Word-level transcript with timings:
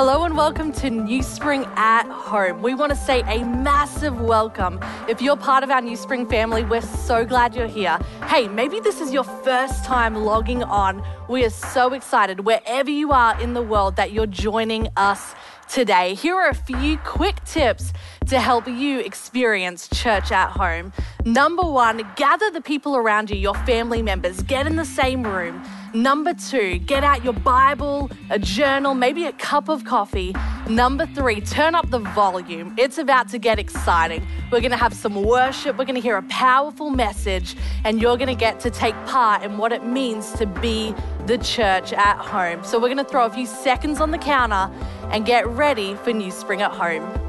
Hello 0.00 0.22
and 0.22 0.36
welcome 0.36 0.70
to 0.74 0.90
New 0.90 1.24
Spring 1.24 1.66
at 1.74 2.06
Home. 2.06 2.62
We 2.62 2.72
want 2.72 2.90
to 2.90 2.96
say 2.96 3.22
a 3.22 3.44
massive 3.44 4.20
welcome. 4.20 4.78
If 5.08 5.20
you're 5.20 5.36
part 5.36 5.64
of 5.64 5.70
our 5.70 5.80
New 5.80 5.96
Spring 5.96 6.24
family, 6.24 6.62
we're 6.62 6.82
so 6.82 7.24
glad 7.24 7.56
you're 7.56 7.66
here. 7.66 7.98
Hey, 8.28 8.46
maybe 8.46 8.78
this 8.78 9.00
is 9.00 9.12
your 9.12 9.24
first 9.24 9.84
time 9.84 10.14
logging 10.14 10.62
on. 10.62 11.02
We 11.28 11.44
are 11.44 11.50
so 11.50 11.94
excited 11.94 12.44
wherever 12.44 12.88
you 12.88 13.10
are 13.10 13.40
in 13.40 13.54
the 13.54 13.60
world 13.60 13.96
that 13.96 14.12
you're 14.12 14.28
joining 14.28 14.86
us 14.96 15.34
today. 15.68 16.14
Here 16.14 16.36
are 16.36 16.48
a 16.48 16.54
few 16.54 16.98
quick 16.98 17.44
tips 17.44 17.92
to 18.28 18.38
help 18.38 18.68
you 18.68 19.00
experience 19.00 19.88
church 19.88 20.30
at 20.32 20.50
home. 20.50 20.92
Number 21.24 21.62
one, 21.62 22.06
gather 22.16 22.50
the 22.50 22.60
people 22.60 22.94
around 22.94 23.30
you, 23.30 23.36
your 23.36 23.54
family 23.54 24.02
members, 24.02 24.42
get 24.42 24.66
in 24.66 24.76
the 24.76 24.84
same 24.84 25.22
room. 25.22 25.62
Number 25.94 26.34
two, 26.34 26.78
get 26.80 27.02
out 27.02 27.24
your 27.24 27.32
Bible, 27.32 28.10
a 28.28 28.38
journal, 28.38 28.92
maybe 28.92 29.24
a 29.24 29.32
cup 29.32 29.70
of 29.70 29.84
coffee. 29.84 30.34
Number 30.68 31.06
three, 31.06 31.40
turn 31.40 31.74
up 31.74 31.88
the 31.88 32.00
volume. 32.00 32.74
It's 32.76 32.98
about 32.98 33.30
to 33.30 33.38
get 33.38 33.58
exciting. 33.58 34.26
We're 34.52 34.60
going 34.60 34.72
to 34.72 34.76
have 34.76 34.92
some 34.92 35.22
worship, 35.24 35.78
we're 35.78 35.86
going 35.86 35.94
to 35.94 36.02
hear 36.02 36.18
a 36.18 36.22
powerful 36.24 36.90
message, 36.90 37.56
and 37.84 37.98
you're 37.98 38.18
going 38.18 38.28
to 38.28 38.34
get 38.34 38.60
to 38.60 38.70
take 38.70 38.94
part 39.06 39.42
in 39.42 39.56
what 39.56 39.72
it 39.72 39.86
means 39.86 40.32
to 40.32 40.44
be 40.44 40.94
the 41.24 41.38
church 41.38 41.94
at 41.94 42.18
home. 42.18 42.62
So, 42.62 42.78
we're 42.78 42.88
going 42.88 42.98
to 42.98 43.04
throw 43.04 43.24
a 43.24 43.30
few 43.30 43.46
seconds 43.46 44.00
on 44.00 44.10
the 44.10 44.18
counter 44.18 44.70
and 45.10 45.24
get 45.24 45.46
ready 45.46 45.94
for 45.94 46.12
New 46.12 46.30
Spring 46.30 46.60
at 46.60 46.72
Home. 46.72 47.27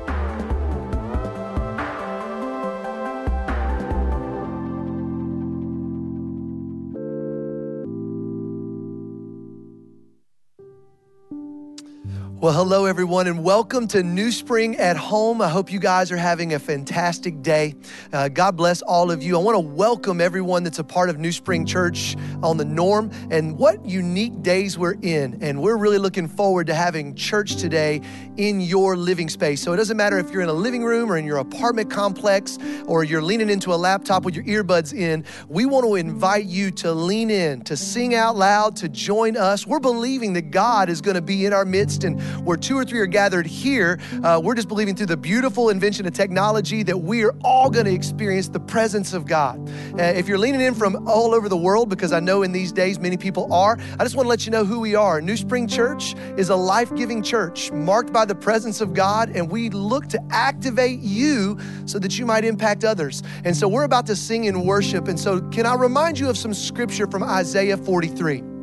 Well, 12.41 12.53
hello, 12.53 12.85
everyone, 12.85 13.27
and 13.27 13.43
welcome 13.43 13.85
to 13.89 14.02
New 14.02 14.31
Spring 14.31 14.77
at 14.77 14.95
Home. 14.95 15.41
I 15.41 15.50
hope 15.50 15.73
you 15.73 15.77
guys 15.77 16.09
are 16.09 16.16
having 16.16 16.53
a 16.53 16.59
fantastic 16.59 17.41
day. 17.41 17.75
Uh, 18.14 18.30
God 18.30 18.55
bless 18.55 18.81
all 18.81 19.11
of 19.11 19.22
you. 19.22 19.38
I 19.38 19.44
want 19.44 19.55
to 19.55 19.59
welcome 19.59 20.22
everyone 20.22 20.64
that's 20.64 20.80
a 20.80 20.83
part 20.86 21.09
of 21.09 21.19
New 21.19 21.33
Spring 21.33 21.66
Church 21.66 22.16
on 22.41 22.55
the 22.55 22.64
norm 22.64 23.11
and 23.30 23.58
what 23.58 23.83
unique 23.86 24.41
days 24.41 24.77
we're 24.77 24.95
in. 25.02 25.38
And 25.41 25.61
we're 25.61 25.75
really 25.75 25.97
looking 25.97 26.30
forward 26.30 26.67
to 26.67 26.73
having 26.73 27.14
church 27.14 27.58
today 27.58 27.99
in 28.38 28.61
your 28.61 28.95
living 28.95 29.27
space. 29.27 29.61
So 29.61 29.73
it 29.73 29.75
doesn't 29.75 29.97
matter 29.97 30.17
if 30.17 30.31
you're 30.31 30.42
in 30.42 30.47
a 30.47 30.53
living 30.53 30.86
room 30.86 31.11
or 31.11 31.17
in 31.17 31.25
your 31.25 31.39
apartment 31.39 31.92
complex 31.92 32.58
or 32.86 33.03
you're 33.03 33.21
leaning 33.21 33.49
into 33.49 33.73
a 33.73 33.75
laptop 33.75 34.23
with 34.23 34.33
your 34.33 34.45
earbuds 34.45 34.94
in, 34.94 35.25
we 35.49 35.66
want 35.66 35.86
to 35.86 35.95
invite 35.95 36.45
you 36.45 36.71
to 36.71 36.94
lean 36.94 37.31
in, 37.31 37.64
to 37.64 37.75
sing 37.75 38.16
out 38.16 38.38
loud, 38.38 38.77
to 38.77 38.88
join 38.88 39.36
us. 39.36 39.67
We're 39.67 39.81
believing 39.81 40.31
that 40.33 40.52
God 40.52 40.88
is 40.88 41.02
going 41.02 41.16
to 41.16 41.21
be 41.21 41.45
in 41.45 41.52
our 41.52 41.66
midst 41.66 42.05
and 42.05 42.28
where 42.44 42.58
two 42.58 42.77
or 42.77 42.85
three 42.85 42.99
are 42.99 43.05
gathered 43.05 43.45
here, 43.45 43.99
uh, 44.23 44.39
we're 44.44 44.55
just 44.55 44.67
believing 44.67 44.95
through 44.95 45.08
the 45.08 45.17
beautiful 45.17 45.69
invention 45.69 46.05
of 46.05 46.13
technology 46.13 46.83
that 46.83 46.97
we 46.97 47.23
are 47.23 47.33
all 47.44 47.69
going 47.69 47.86
to 47.86 47.94
experience 47.94 48.49
the 48.49 48.59
presence 48.59 49.13
of 49.13 49.25
God. 49.25 49.69
Uh, 49.97 50.03
if 50.03 50.27
you're 50.27 50.38
leaning 50.38 50.61
in 50.61 50.73
from 50.73 51.08
all 51.08 51.33
over 51.33 51.49
the 51.49 51.58
world, 51.58 51.89
because 51.89 52.11
I 52.13 52.19
know 52.19 52.44
in 52.44 52.52
these 52.52 52.71
days 52.71 52.99
many 52.99 53.17
people 53.17 53.52
are, 53.53 53.77
I 53.99 54.03
just 54.03 54.16
want 54.16 54.25
to 54.25 54.30
let 54.30 54.45
you 54.45 54.52
know 54.52 54.66
who 54.66 54.80
we 54.80 54.95
are. 54.95 55.21
New 55.21 55.38
Spring 55.38 55.67
Church 55.67 56.16
is 56.38 56.49
a 56.49 56.55
life 56.55 56.94
giving 56.95 57.21
church 57.21 57.71
marked 57.71 58.13
by 58.13 58.25
the 58.25 58.36
presence 58.36 58.81
of 58.81 58.93
God, 58.93 59.30
and 59.30 59.49
we 59.49 59.69
look 59.69 60.08
to 60.08 60.21
activate 60.30 60.99
you 60.99 61.58
so 61.86 61.99
that 61.99 62.17
you 62.17 62.25
might 62.25 62.45
impact 62.45 62.83
others. 62.83 63.23
And 63.43 63.55
so 63.55 63.67
we're 63.67 63.83
about 63.83 64.05
to 64.08 64.16
sing 64.16 64.45
in 64.45 64.66
worship. 64.66 65.08
And 65.08 65.19
so, 65.19 65.41
can 65.49 65.66
I 65.66 65.75
remind 65.75 66.19
you 66.19 66.30
of 66.30 66.38
some 66.38 66.53
scripture 66.53 67.08
from 67.08 67.23
Isaiah 67.23 67.77
43? 67.77 68.58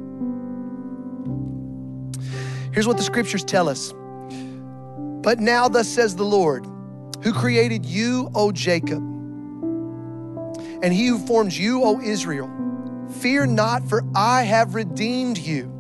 Here's 2.77 2.87
what 2.87 2.99
the 2.99 3.03
scriptures 3.03 3.43
tell 3.43 3.71
us. 3.71 3.95
But 5.23 5.41
now, 5.41 5.67
thus 5.67 5.89
says 5.89 6.15
the 6.15 6.27
Lord, 6.27 6.67
who 7.23 7.33
created 7.33 7.87
you, 7.87 8.31
O 8.35 8.53
Jacob, 8.53 8.99
and 10.83 10.93
he 10.93 11.07
who 11.07 11.19
formed 11.19 11.55
you, 11.55 11.83
O 11.83 12.03
Israel. 12.03 12.51
Fear 13.21 13.47
not, 13.47 13.89
for 13.89 14.05
I 14.15 14.43
have 14.43 14.75
redeemed 14.75 15.39
you. 15.39 15.73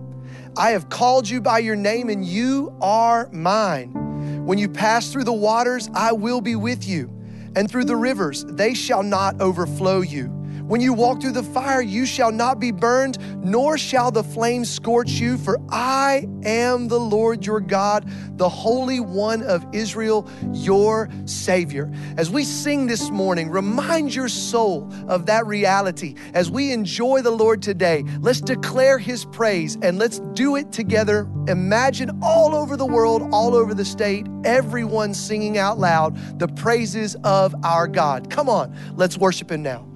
I 0.57 0.71
have 0.71 0.89
called 0.89 1.29
you 1.29 1.43
by 1.43 1.59
your 1.59 1.77
name, 1.77 2.09
and 2.09 2.25
you 2.25 2.75
are 2.81 3.29
mine. 3.31 4.47
When 4.47 4.57
you 4.57 4.67
pass 4.67 5.13
through 5.13 5.25
the 5.25 5.35
waters, 5.35 5.91
I 5.93 6.13
will 6.13 6.41
be 6.41 6.57
with 6.57 6.89
you, 6.89 7.11
and 7.55 7.71
through 7.71 7.85
the 7.85 7.97
rivers, 7.97 8.47
they 8.47 8.73
shall 8.73 9.03
not 9.03 9.39
overflow 9.43 10.01
you. 10.01 10.36
When 10.67 10.81
you 10.81 10.93
walk 10.93 11.21
through 11.21 11.33
the 11.33 11.45
fire, 11.45 11.81
you 11.81 12.05
shall 12.05 12.33
not 12.33 12.59
be 12.59 12.73
burned, 12.73 13.19
nor 13.45 13.79
shall 13.79 14.11
the 14.11 14.25
flames 14.25 14.69
scorch 14.69 15.11
you, 15.11 15.39
for 15.39 15.61
I 15.71 16.29
am 16.43 16.89
the 16.89 16.99
Lord 16.99 17.47
your 17.47 17.61
God, 17.61 18.11
the 18.37 18.49
Holy 18.49 18.99
One 18.99 19.45
of 19.45 19.65
Israel, 19.73 20.29
your 20.53 21.09
Savior. 21.25 21.89
As 22.17 22.31
we 22.31 22.43
sing 22.43 22.89
this 22.89 23.11
morning, 23.11 23.49
remind 23.49 24.13
your 24.13 24.29
soul 24.29 24.93
of 25.07 25.27
that 25.27 25.47
reality. 25.47 26.17
As 26.35 26.51
we 26.51 26.73
enjoy 26.73 27.23
the 27.23 27.31
Lord 27.31 27.63
today, 27.63 28.03
let's 28.21 28.41
declare 28.41 28.99
his 28.99 29.25
praise 29.25 29.79
and 29.83 30.01
let's 30.01 30.19
do 30.35 30.57
it 30.57 30.73
together. 30.73 31.29
Imagine 31.47 32.11
all 32.23 32.57
over 32.57 32.77
the 32.77 32.87
world, 32.87 33.29
all 33.33 33.55
over 33.55 33.73
the 33.73 33.85
state, 33.85 34.27
everyone 34.45 35.15
singing 35.15 35.59
out 35.59 35.79
loud 35.79 36.41
the 36.41 36.49
praises 36.49 37.15
of 37.23 37.55
our 37.65 37.87
God. 37.87 38.31
Come 38.31 38.49
on, 38.49 38.77
let's 38.97 39.17
worship 39.17 39.53
him 39.53 39.63
now. 39.63 39.87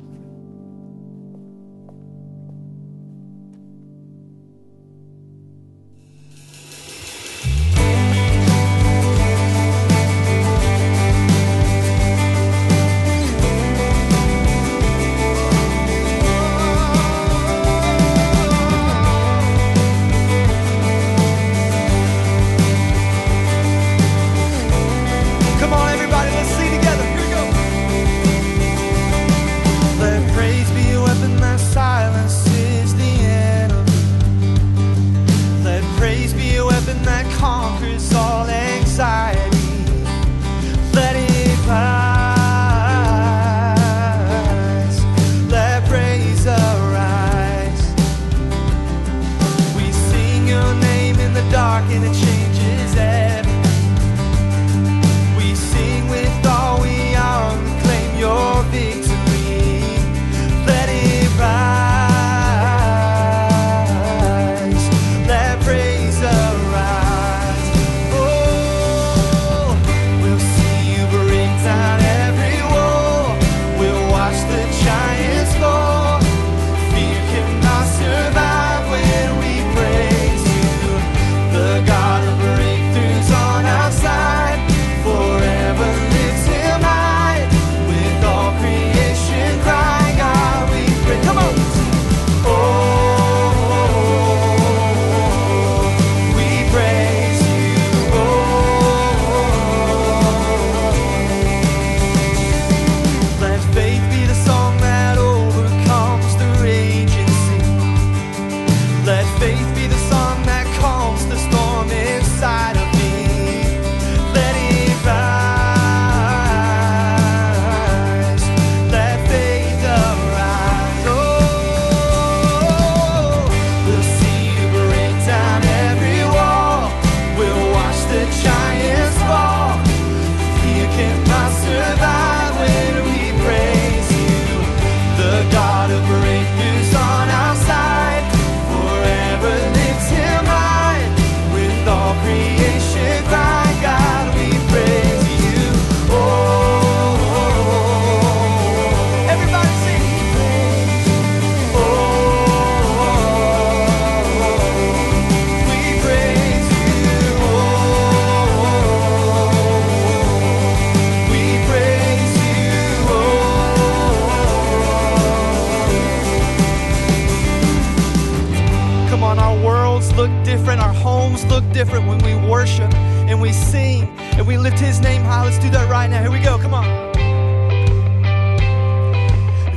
worlds 170.01 170.17
look 170.17 170.45
different, 170.45 170.81
our 170.81 170.93
homes 170.93 171.45
look 171.47 171.65
different 171.73 172.07
when 172.07 172.19
we 172.19 172.35
worship 172.49 172.93
and 172.95 173.41
we 173.41 173.53
sing 173.53 174.09
and 174.37 174.47
we 174.47 174.57
lift 174.57 174.79
His 174.79 175.01
name 175.01 175.23
high. 175.23 175.45
Let's 175.45 175.59
do 175.59 175.71
that 175.71 175.91
right 175.91 176.09
now. 176.09 176.23
Here 176.23 176.31
we 176.31 176.41
go. 176.41 176.59
Come 176.59 176.75
on. 176.75 176.87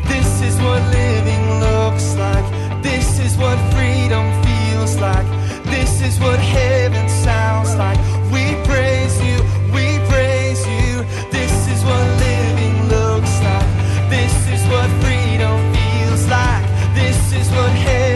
This 0.08 0.42
is 0.42 0.56
what 0.62 0.82
living 0.92 1.60
looks 1.60 2.16
like. 2.16 2.46
This 2.82 3.20
is 3.20 3.38
what 3.38 3.58
freedom 3.74 4.26
feels 4.44 4.98
like. 4.98 5.28
This 5.66 6.02
is 6.02 6.20
what 6.20 6.40
heaven 6.40 7.10
sounds 7.10 7.76
like. 7.76 7.98
We 8.32 8.56
praise 8.66 9.20
you. 9.22 9.38
We 9.74 10.00
praise 10.10 10.66
you. 10.68 11.04
This 11.32 11.54
is 11.68 11.84
what 11.84 12.04
living 12.20 12.88
looks 12.88 13.36
like. 13.42 13.70
This 14.10 14.36
is 14.50 14.62
what 14.72 14.90
freedom 15.04 15.58
feels 15.74 16.28
like. 16.28 16.66
This 16.96 17.34
is 17.34 17.50
what 17.52 17.72
heaven 17.72 18.13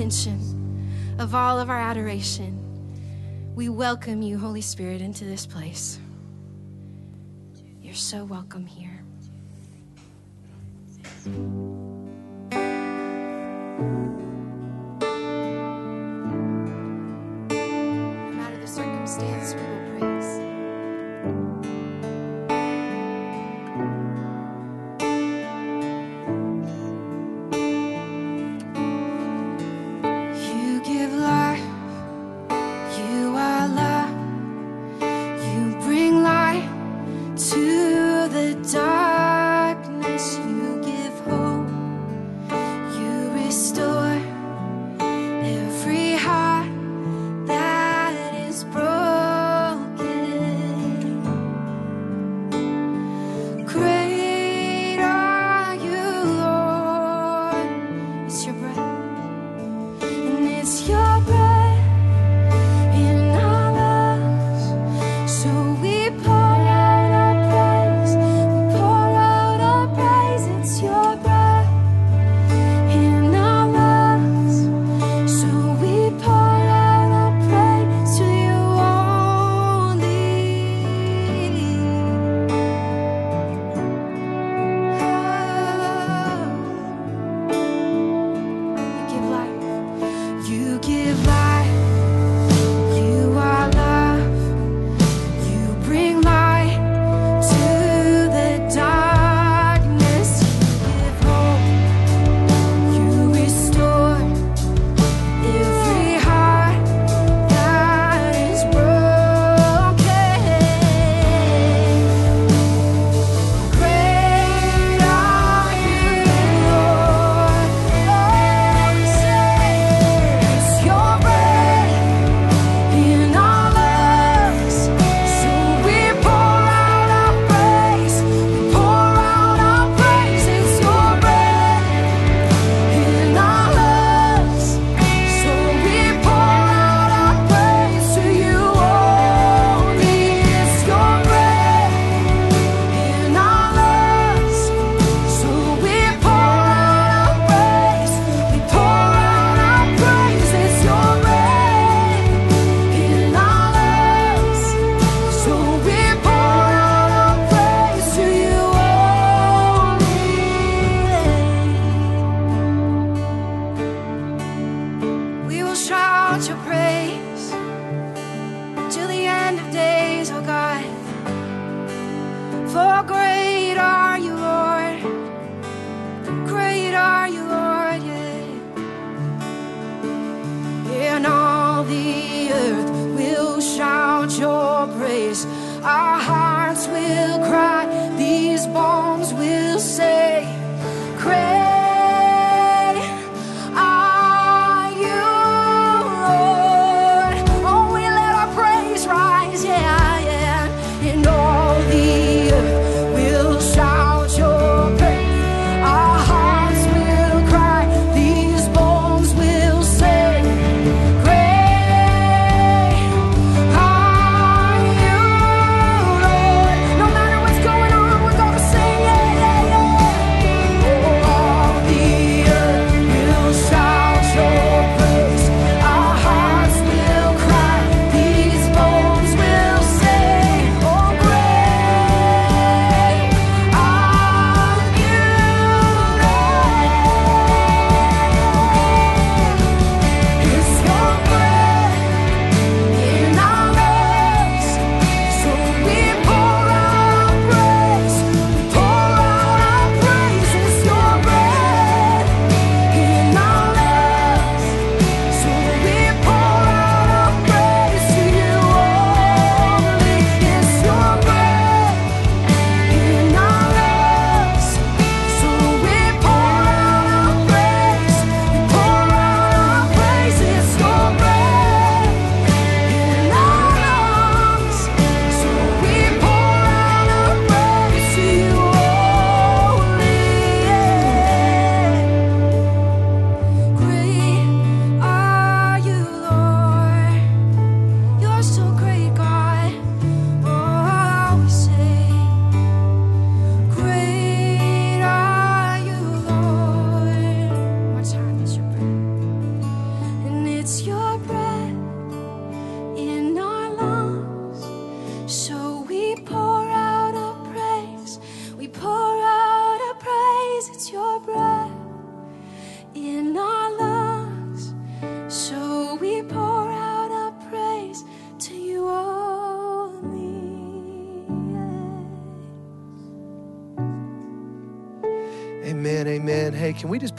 attention, 0.00 0.88
of 1.18 1.34
all 1.34 1.60
of 1.60 1.68
our 1.68 1.78
adoration. 1.78 2.58
We 3.54 3.68
welcome 3.68 4.22
you, 4.22 4.38
Holy 4.38 4.62
Spirit, 4.62 5.02
into 5.02 5.26
this 5.26 5.44
place. 5.44 6.00
You're 7.82 7.92
so 7.92 8.24
welcome 8.24 8.64
here. 8.64 8.99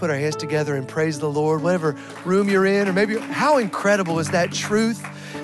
Put 0.02 0.10
our 0.10 0.18
hands 0.18 0.36
together 0.36 0.74
and 0.74 0.88
praise 0.88 1.20
the 1.20 1.30
Lord, 1.30 1.62
whatever 1.62 1.96
room 2.26 2.50
you're 2.50 2.66
in, 2.66 2.88
or 2.88 2.94
maybe 2.94 3.20
how 3.20 3.60
incredible 3.60 4.18
is 4.18 4.32
that 4.32 4.52
truth? 4.52 5.00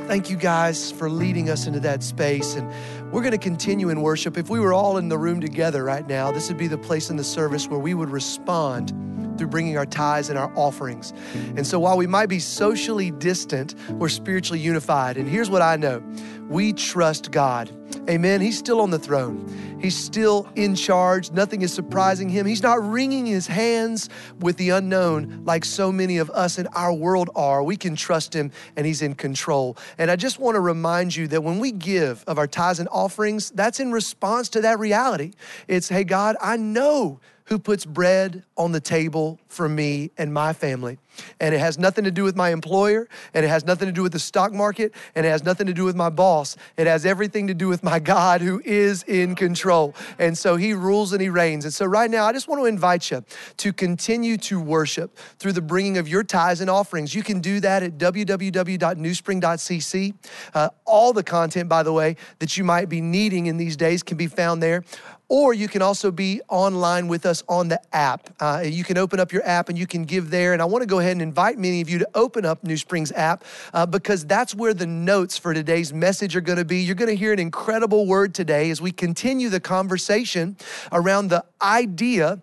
Thank 0.07 0.31
you 0.31 0.35
guys 0.35 0.91
for 0.91 1.11
leading 1.11 1.47
us 1.51 1.67
into 1.67 1.79
that 1.81 2.01
space. 2.01 2.55
And 2.55 2.67
we're 3.13 3.21
going 3.21 3.33
to 3.33 3.37
continue 3.37 3.89
in 3.89 4.01
worship. 4.01 4.35
If 4.35 4.49
we 4.49 4.59
were 4.59 4.73
all 4.73 4.97
in 4.97 5.09
the 5.09 5.17
room 5.17 5.41
together 5.41 5.83
right 5.83 6.07
now, 6.07 6.31
this 6.31 6.47
would 6.47 6.57
be 6.57 6.65
the 6.65 6.77
place 6.79 7.11
in 7.11 7.17
the 7.17 7.23
service 7.23 7.67
where 7.67 7.77
we 7.77 7.93
would 7.93 8.09
respond 8.09 8.89
through 9.37 9.49
bringing 9.49 9.77
our 9.77 9.85
tithes 9.85 10.29
and 10.29 10.39
our 10.39 10.51
offerings. 10.55 11.13
And 11.55 11.67
so 11.67 11.79
while 11.79 11.95
we 11.95 12.07
might 12.07 12.25
be 12.25 12.39
socially 12.39 13.11
distant, 13.11 13.75
we're 13.91 14.09
spiritually 14.09 14.59
unified. 14.59 15.17
And 15.17 15.29
here's 15.29 15.51
what 15.51 15.61
I 15.61 15.75
know 15.75 16.01
we 16.49 16.73
trust 16.73 17.29
God. 17.29 17.69
Amen. 18.09 18.39
He's 18.39 18.57
still 18.57 18.79
on 18.79 18.89
the 18.89 18.99
throne. 18.99 19.77
He's 19.81 19.97
still 19.97 20.47
in 20.55 20.75
charge. 20.75 21.31
Nothing 21.31 21.61
is 21.61 21.73
surprising 21.73 22.29
him. 22.29 22.45
He's 22.45 22.63
not 22.63 22.81
wringing 22.81 23.25
his 23.25 23.47
hands 23.47 24.09
with 24.39 24.55
the 24.57 24.69
unknown 24.69 25.43
like 25.45 25.65
so 25.65 25.91
many 25.91 26.17
of 26.17 26.29
us 26.29 26.57
in 26.57 26.67
our 26.67 26.93
world 26.93 27.29
are. 27.35 27.61
We 27.61 27.75
can 27.75 27.95
trust 27.95 28.33
him 28.33 28.51
and 28.77 28.85
he's 28.85 29.01
in 29.01 29.15
control. 29.15 29.77
And 29.97 30.09
I 30.09 30.15
just 30.15 30.39
want 30.39 30.55
to 30.55 30.61
remind 30.61 31.15
you 31.15 31.27
that 31.27 31.43
when 31.43 31.59
we 31.59 31.71
give 31.71 32.23
of 32.27 32.37
our 32.37 32.47
tithes 32.47 32.79
and 32.79 32.87
offerings, 32.91 33.51
that's 33.51 33.79
in 33.79 33.91
response 33.91 34.47
to 34.49 34.61
that 34.61 34.79
reality. 34.79 35.33
It's, 35.67 35.89
hey, 35.89 36.05
God, 36.05 36.37
I 36.41 36.55
know 36.55 37.19
who 37.47 37.59
puts 37.59 37.85
bread 37.85 38.43
on 38.57 38.71
the 38.71 38.81
table 38.81 39.39
for 39.47 39.67
me 39.67 40.11
and 40.17 40.33
my 40.33 40.53
family. 40.53 40.97
And 41.39 41.53
it 41.53 41.59
has 41.59 41.77
nothing 41.77 42.03
to 42.03 42.11
do 42.11 42.23
with 42.23 42.35
my 42.35 42.49
employer, 42.49 43.07
and 43.33 43.45
it 43.45 43.49
has 43.49 43.65
nothing 43.65 43.87
to 43.87 43.91
do 43.91 44.03
with 44.03 44.11
the 44.11 44.19
stock 44.19 44.53
market, 44.53 44.93
and 45.15 45.25
it 45.25 45.29
has 45.29 45.43
nothing 45.43 45.67
to 45.67 45.73
do 45.73 45.83
with 45.83 45.95
my 45.95 46.09
boss. 46.09 46.55
It 46.77 46.87
has 46.87 47.05
everything 47.05 47.47
to 47.47 47.53
do 47.53 47.67
with 47.67 47.83
my 47.83 47.99
God 47.99 48.41
who 48.41 48.61
is 48.65 49.03
in 49.03 49.35
control. 49.35 49.95
And 50.19 50.37
so 50.37 50.55
he 50.55 50.73
rules 50.73 51.13
and 51.13 51.21
he 51.21 51.29
reigns. 51.29 51.65
And 51.65 51.73
so 51.73 51.85
right 51.85 52.09
now, 52.09 52.25
I 52.25 52.33
just 52.33 52.47
want 52.47 52.61
to 52.61 52.65
invite 52.65 53.11
you 53.11 53.23
to 53.57 53.73
continue 53.73 54.37
to 54.37 54.59
worship 54.59 55.17
through 55.39 55.53
the 55.53 55.61
bringing 55.61 55.97
of 55.97 56.07
your 56.07 56.23
tithes 56.23 56.61
and 56.61 56.69
offerings. 56.69 57.15
You 57.15 57.23
can 57.23 57.39
do 57.39 57.59
that 57.61 57.81
at 57.83 57.97
www.newspring.cc. 57.97 60.13
Uh, 60.53 60.69
all 60.85 61.13
the 61.13 61.23
content, 61.23 61.69
by 61.69 61.83
the 61.83 61.93
way, 61.93 62.17
that 62.39 62.57
you 62.57 62.63
might 62.63 62.89
be 62.89 63.01
needing 63.01 63.45
in 63.47 63.57
these 63.57 63.75
days 63.75 64.03
can 64.03 64.17
be 64.17 64.27
found 64.27 64.63
there 64.63 64.83
or 65.29 65.53
you 65.53 65.67
can 65.67 65.81
also 65.81 66.09
be 66.09 66.41
online 66.47 67.07
with 67.07 67.25
us 67.25 67.43
on 67.49 67.67
the 67.67 67.79
app. 67.93 68.29
Uh, 68.39 68.63
you 68.65 68.83
can 68.83 68.97
open 68.97 69.19
up 69.19 69.33
your 69.33 69.45
app 69.45 69.69
and 69.69 69.77
you 69.77 69.85
can 69.85 70.05
give 70.05 70.29
there. 70.29 70.53
And 70.53 70.61
I 70.61 70.65
want 70.65 70.83
to 70.83 70.87
go 70.87 70.99
ahead 70.99 71.06
and 71.11 71.21
invite 71.21 71.57
many 71.57 71.81
of 71.81 71.89
you 71.89 71.99
to 71.99 72.09
open 72.15 72.45
up 72.45 72.63
New 72.63 72.77
Springs 72.77 73.11
app 73.11 73.43
uh, 73.73 73.85
because 73.85 74.25
that's 74.25 74.53
where 74.53 74.73
the 74.73 74.87
notes 74.87 75.37
for 75.37 75.53
today's 75.53 75.93
message 75.93 76.35
are 76.35 76.41
going 76.41 76.57
to 76.57 76.65
be. 76.65 76.77
You're 76.77 76.95
going 76.95 77.09
to 77.09 77.15
hear 77.15 77.33
an 77.33 77.39
incredible 77.39 78.05
word 78.05 78.33
today 78.33 78.69
as 78.69 78.81
we 78.81 78.91
continue 78.91 79.49
the 79.49 79.59
conversation 79.59 80.57
around 80.91 81.29
the 81.29 81.43
idea 81.61 82.41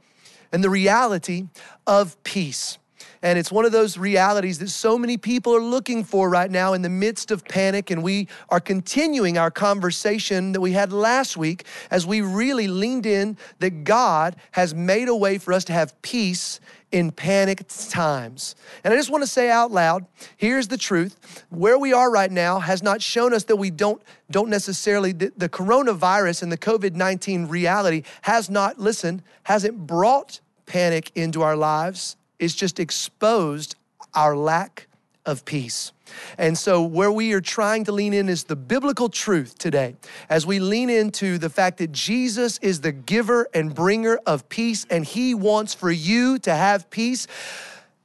and 0.52 0.62
the 0.62 0.70
reality 0.70 1.48
of 1.86 2.22
peace. 2.24 2.78
And 3.24 3.38
it's 3.38 3.50
one 3.50 3.64
of 3.64 3.72
those 3.72 3.96
realities 3.96 4.58
that 4.58 4.68
so 4.68 4.98
many 4.98 5.16
people 5.16 5.56
are 5.56 5.60
looking 5.60 6.04
for 6.04 6.28
right 6.28 6.50
now 6.50 6.74
in 6.74 6.82
the 6.82 6.90
midst 6.90 7.30
of 7.30 7.42
panic. 7.46 7.90
And 7.90 8.02
we 8.02 8.28
are 8.50 8.60
continuing 8.60 9.38
our 9.38 9.50
conversation 9.50 10.52
that 10.52 10.60
we 10.60 10.72
had 10.72 10.92
last 10.92 11.34
week 11.34 11.64
as 11.90 12.06
we 12.06 12.20
really 12.20 12.68
leaned 12.68 13.06
in 13.06 13.38
that 13.60 13.82
God 13.84 14.36
has 14.50 14.74
made 14.74 15.08
a 15.08 15.16
way 15.16 15.38
for 15.38 15.54
us 15.54 15.64
to 15.64 15.72
have 15.72 16.00
peace 16.02 16.60
in 16.92 17.10
panicked 17.12 17.88
times. 17.88 18.56
And 18.84 18.92
I 18.92 18.96
just 18.98 19.10
want 19.10 19.22
to 19.22 19.26
say 19.26 19.50
out 19.50 19.72
loud, 19.72 20.04
here's 20.36 20.68
the 20.68 20.76
truth. 20.76 21.16
Where 21.48 21.78
we 21.78 21.94
are 21.94 22.10
right 22.10 22.30
now 22.30 22.58
has 22.58 22.82
not 22.82 23.00
shown 23.00 23.32
us 23.32 23.44
that 23.44 23.56
we 23.56 23.70
don't 23.70 24.02
don't 24.30 24.50
necessarily 24.50 25.12
the, 25.12 25.32
the 25.34 25.48
coronavirus 25.48 26.42
and 26.42 26.52
the 26.52 26.58
COVID-19 26.58 27.48
reality 27.48 28.02
has 28.22 28.50
not 28.50 28.78
listen, 28.78 29.22
hasn't 29.44 29.86
brought 29.86 30.40
panic 30.66 31.10
into 31.14 31.40
our 31.40 31.56
lives 31.56 32.16
it's 32.38 32.54
just 32.54 32.80
exposed 32.80 33.76
our 34.14 34.36
lack 34.36 34.86
of 35.26 35.44
peace. 35.44 35.92
And 36.36 36.56
so, 36.56 36.82
where 36.82 37.10
we 37.10 37.32
are 37.32 37.40
trying 37.40 37.84
to 37.84 37.92
lean 37.92 38.12
in 38.12 38.28
is 38.28 38.44
the 38.44 38.56
biblical 38.56 39.08
truth 39.08 39.56
today, 39.58 39.96
as 40.28 40.46
we 40.46 40.58
lean 40.58 40.90
into 40.90 41.38
the 41.38 41.48
fact 41.48 41.78
that 41.78 41.92
Jesus 41.92 42.58
is 42.58 42.82
the 42.82 42.92
giver 42.92 43.48
and 43.54 43.74
bringer 43.74 44.20
of 44.26 44.48
peace, 44.48 44.86
and 44.90 45.04
He 45.04 45.34
wants 45.34 45.74
for 45.74 45.90
you 45.90 46.38
to 46.40 46.54
have 46.54 46.90
peace. 46.90 47.26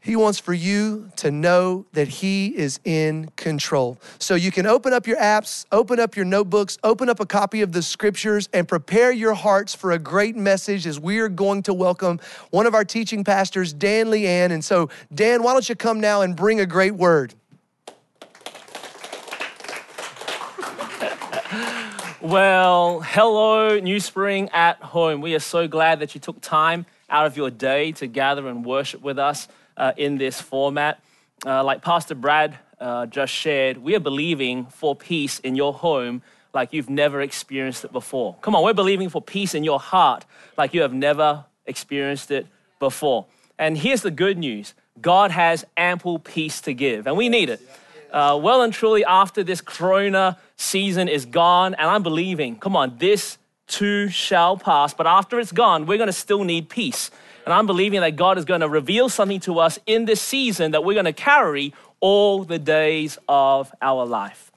He 0.02 0.16
wants 0.16 0.40
for 0.40 0.54
you 0.54 1.12
to 1.18 1.30
know 1.30 1.86
that 1.92 2.08
He 2.08 2.56
is 2.56 2.80
in 2.86 3.30
control. 3.36 3.98
So 4.18 4.36
you 4.36 4.50
can 4.50 4.66
open 4.66 4.94
up 4.94 5.06
your 5.06 5.18
apps, 5.18 5.66
open 5.74 6.00
up 6.00 6.16
your 6.16 6.24
notebooks, 6.24 6.78
open 6.86 7.10
up 7.10 7.20
a 7.20 7.26
copy 7.26 7.62
of 7.62 7.74
the 7.74 7.82
scriptures, 7.82 8.48
and 8.54 8.66
prepare 8.66 9.12
your 9.12 9.34
hearts 9.34 9.76
for 9.76 9.92
a 9.92 10.00
great 10.00 10.38
message 10.38 10.88
as 10.88 11.02
we 11.02 11.20
are 11.20 11.28
going 11.28 11.64
to 11.64 11.74
welcome 11.74 12.22
one 12.50 12.66
of 12.66 12.74
our 12.74 12.86
teaching 12.86 13.26
pastors, 13.26 13.74
Dan 13.74 14.10
Lian. 14.10 14.52
And 14.52 14.64
so, 14.64 14.90
Dan, 15.14 15.44
why 15.44 15.52
don't 15.52 15.68
you 15.68 15.76
come 15.76 16.00
now 16.00 16.22
and 16.22 16.34
bring 16.34 16.62
a 16.62 16.66
great 16.66 16.96
word? 16.96 17.34
Well, 22.22 23.02
hello, 23.02 23.80
New 23.80 24.00
Spring 24.00 24.50
at 24.54 24.82
home. 24.82 25.20
We 25.20 25.36
are 25.36 25.40
so 25.40 25.68
glad 25.68 26.00
that 26.00 26.16
you 26.16 26.22
took 26.22 26.40
time 26.42 26.86
out 27.10 27.26
of 27.26 27.36
your 27.36 27.50
day 27.50 27.92
to 27.94 28.08
gather 28.08 28.48
and 28.48 28.64
worship 28.64 29.02
with 29.02 29.18
us 29.18 29.48
uh, 29.80 29.94
in 29.98 30.18
this 30.18 30.40
format. 30.40 31.02
Uh, 31.46 31.64
like 31.64 31.82
Pastor 31.82 32.14
Brad 32.16 32.58
uh, 32.80 33.06
just 33.06 33.34
shared, 33.34 33.78
we 33.78 33.96
are 33.96 34.00
believing 34.00 34.66
for 34.68 34.96
peace 34.96 35.40
in 35.40 35.56
your 35.56 35.74
home 35.74 36.22
like 36.54 36.74
you've 36.74 36.90
never 36.90 37.22
experienced 37.22 37.86
it 37.86 37.92
before. 37.92 38.36
Come 38.42 38.56
on, 38.56 38.64
we're 38.64 38.74
believing 38.74 39.10
for 39.10 39.22
peace 39.22 39.56
in 39.56 39.64
your 39.64 39.80
heart 39.80 40.26
like 40.58 40.74
you 40.74 40.82
have 40.82 40.94
never 40.94 41.46
experienced 41.66 42.32
it 42.32 42.48
before. 42.80 43.26
And 43.58 43.78
here's 43.78 44.02
the 44.02 44.12
good 44.12 44.38
news 44.38 44.74
God 45.00 45.32
has 45.32 45.66
ample 45.78 46.20
peace 46.20 46.62
to 46.62 46.74
give, 46.74 47.08
and 47.08 47.16
we 47.16 47.30
need 47.30 47.50
it. 47.50 47.62
Uh, 48.12 48.40
well 48.42 48.64
and 48.64 48.74
truly, 48.74 49.06
after 49.06 49.44
this 49.44 49.62
corona 49.62 50.38
season 50.58 51.08
is 51.08 51.26
gone, 51.26 51.76
and 51.76 51.90
I'm 51.90 52.04
believing, 52.04 52.56
come 52.56 52.76
on, 52.76 52.98
this 52.98 53.38
too 53.68 54.10
shall 54.10 54.58
pass, 54.58 54.94
but 54.94 55.06
after 55.06 55.40
it's 55.40 55.52
gone, 55.52 55.86
we're 55.86 56.00
gonna 56.00 56.12
still 56.12 56.44
need 56.44 56.70
peace. 56.70 57.12
And 57.50 57.56
I'm 57.56 57.66
believing 57.66 58.02
that 58.02 58.16
God 58.16 58.38
is 58.38 58.46
going 58.46 58.62
to 58.62 58.70
reveal 58.70 59.10
something 59.10 59.40
to 59.40 59.58
us 59.58 59.80
in 59.88 60.06
this 60.06 60.22
season 60.22 60.70
that 60.70 60.84
we're 60.84 60.94
going 60.94 61.06
to 61.06 61.14
carry 61.14 61.74
all 62.00 62.44
the 62.44 62.60
days 62.60 63.18
of 63.28 63.74
our 63.82 64.06
life. 64.06 64.52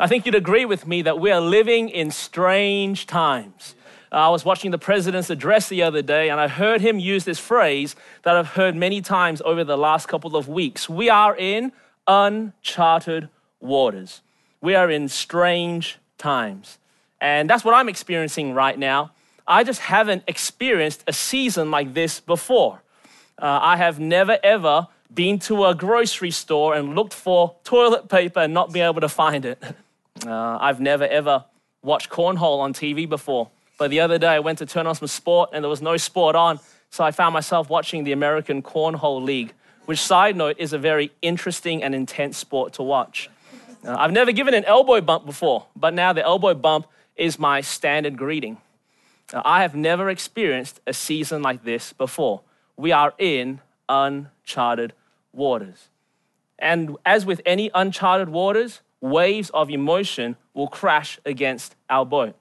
I 0.00 0.06
think 0.06 0.24
you'd 0.24 0.34
agree 0.34 0.64
with 0.64 0.86
me 0.86 1.02
that 1.02 1.20
we 1.20 1.30
are 1.30 1.42
living 1.42 1.90
in 1.90 2.10
strange 2.10 3.06
times. 3.06 3.74
Uh, 4.10 4.28
I 4.28 4.28
was 4.30 4.46
watching 4.46 4.70
the 4.70 4.78
president's 4.78 5.28
address 5.28 5.68
the 5.68 5.82
other 5.82 6.00
day 6.00 6.30
and 6.30 6.40
I 6.40 6.48
heard 6.48 6.80
him 6.80 6.98
use 6.98 7.26
this 7.26 7.38
phrase 7.38 7.94
that 8.22 8.34
I've 8.34 8.48
heard 8.48 8.74
many 8.74 9.02
times 9.02 9.42
over 9.44 9.62
the 9.62 9.76
last 9.76 10.08
couple 10.08 10.34
of 10.34 10.48
weeks. 10.48 10.88
We 10.88 11.10
are 11.10 11.36
in 11.36 11.70
uncharted 12.06 13.28
waters. 13.60 14.22
We 14.62 14.74
are 14.74 14.90
in 14.90 15.08
strange 15.08 15.98
times. 16.16 16.78
And 17.20 17.50
that's 17.50 17.62
what 17.62 17.74
I'm 17.74 17.90
experiencing 17.90 18.54
right 18.54 18.78
now. 18.78 19.10
I 19.48 19.64
just 19.64 19.80
haven't 19.80 20.24
experienced 20.26 21.02
a 21.06 21.12
season 21.12 21.70
like 21.70 21.94
this 21.94 22.20
before. 22.20 22.82
Uh, 23.38 23.58
I 23.62 23.78
have 23.78 23.98
never 23.98 24.38
ever 24.42 24.88
been 25.12 25.38
to 25.38 25.64
a 25.64 25.74
grocery 25.74 26.30
store 26.30 26.74
and 26.74 26.94
looked 26.94 27.14
for 27.14 27.56
toilet 27.64 28.10
paper 28.10 28.40
and 28.40 28.52
not 28.52 28.74
be 28.74 28.80
able 28.80 29.00
to 29.00 29.08
find 29.08 29.44
it. 29.44 29.60
Uh, 30.26 30.58
I've 30.60 30.80
never 30.80 31.06
ever 31.06 31.44
watched 31.80 32.10
cornhole 32.10 32.58
on 32.58 32.72
TV 32.72 33.08
before. 33.08 33.50
But 33.78 33.90
the 33.90 34.00
other 34.00 34.18
day 34.18 34.26
I 34.26 34.40
went 34.40 34.58
to 34.58 34.66
turn 34.66 34.88
on 34.88 34.96
some 34.96 35.06
sport 35.06 35.50
and 35.52 35.62
there 35.62 35.68
was 35.70 35.80
no 35.80 35.96
sport 35.96 36.34
on. 36.34 36.58
So 36.90 37.04
I 37.04 37.12
found 37.12 37.34
myself 37.34 37.70
watching 37.70 38.02
the 38.02 38.10
American 38.10 38.60
Cornhole 38.60 39.22
League, 39.22 39.52
which, 39.84 40.00
side 40.00 40.34
note, 40.34 40.56
is 40.58 40.72
a 40.72 40.78
very 40.78 41.12
interesting 41.22 41.84
and 41.84 41.94
intense 41.94 42.36
sport 42.36 42.72
to 42.74 42.82
watch. 42.82 43.30
Uh, 43.84 43.94
I've 43.96 44.10
never 44.10 44.32
given 44.32 44.54
an 44.54 44.64
elbow 44.64 45.00
bump 45.00 45.24
before, 45.24 45.66
but 45.76 45.94
now 45.94 46.12
the 46.12 46.24
elbow 46.24 46.52
bump 46.52 46.88
is 47.14 47.38
my 47.38 47.60
standard 47.60 48.16
greeting. 48.16 48.58
I 49.32 49.62
have 49.62 49.74
never 49.74 50.08
experienced 50.08 50.80
a 50.86 50.92
season 50.92 51.42
like 51.42 51.64
this 51.64 51.92
before. 51.92 52.42
We 52.76 52.92
are 52.92 53.12
in 53.18 53.60
uncharted 53.88 54.94
waters. 55.32 55.88
And 56.58 56.96
as 57.04 57.26
with 57.26 57.40
any 57.44 57.70
uncharted 57.74 58.28
waters, 58.30 58.80
waves 59.00 59.50
of 59.50 59.70
emotion 59.70 60.36
will 60.54 60.68
crash 60.68 61.18
against 61.24 61.76
our 61.88 62.04
boat. 62.04 62.34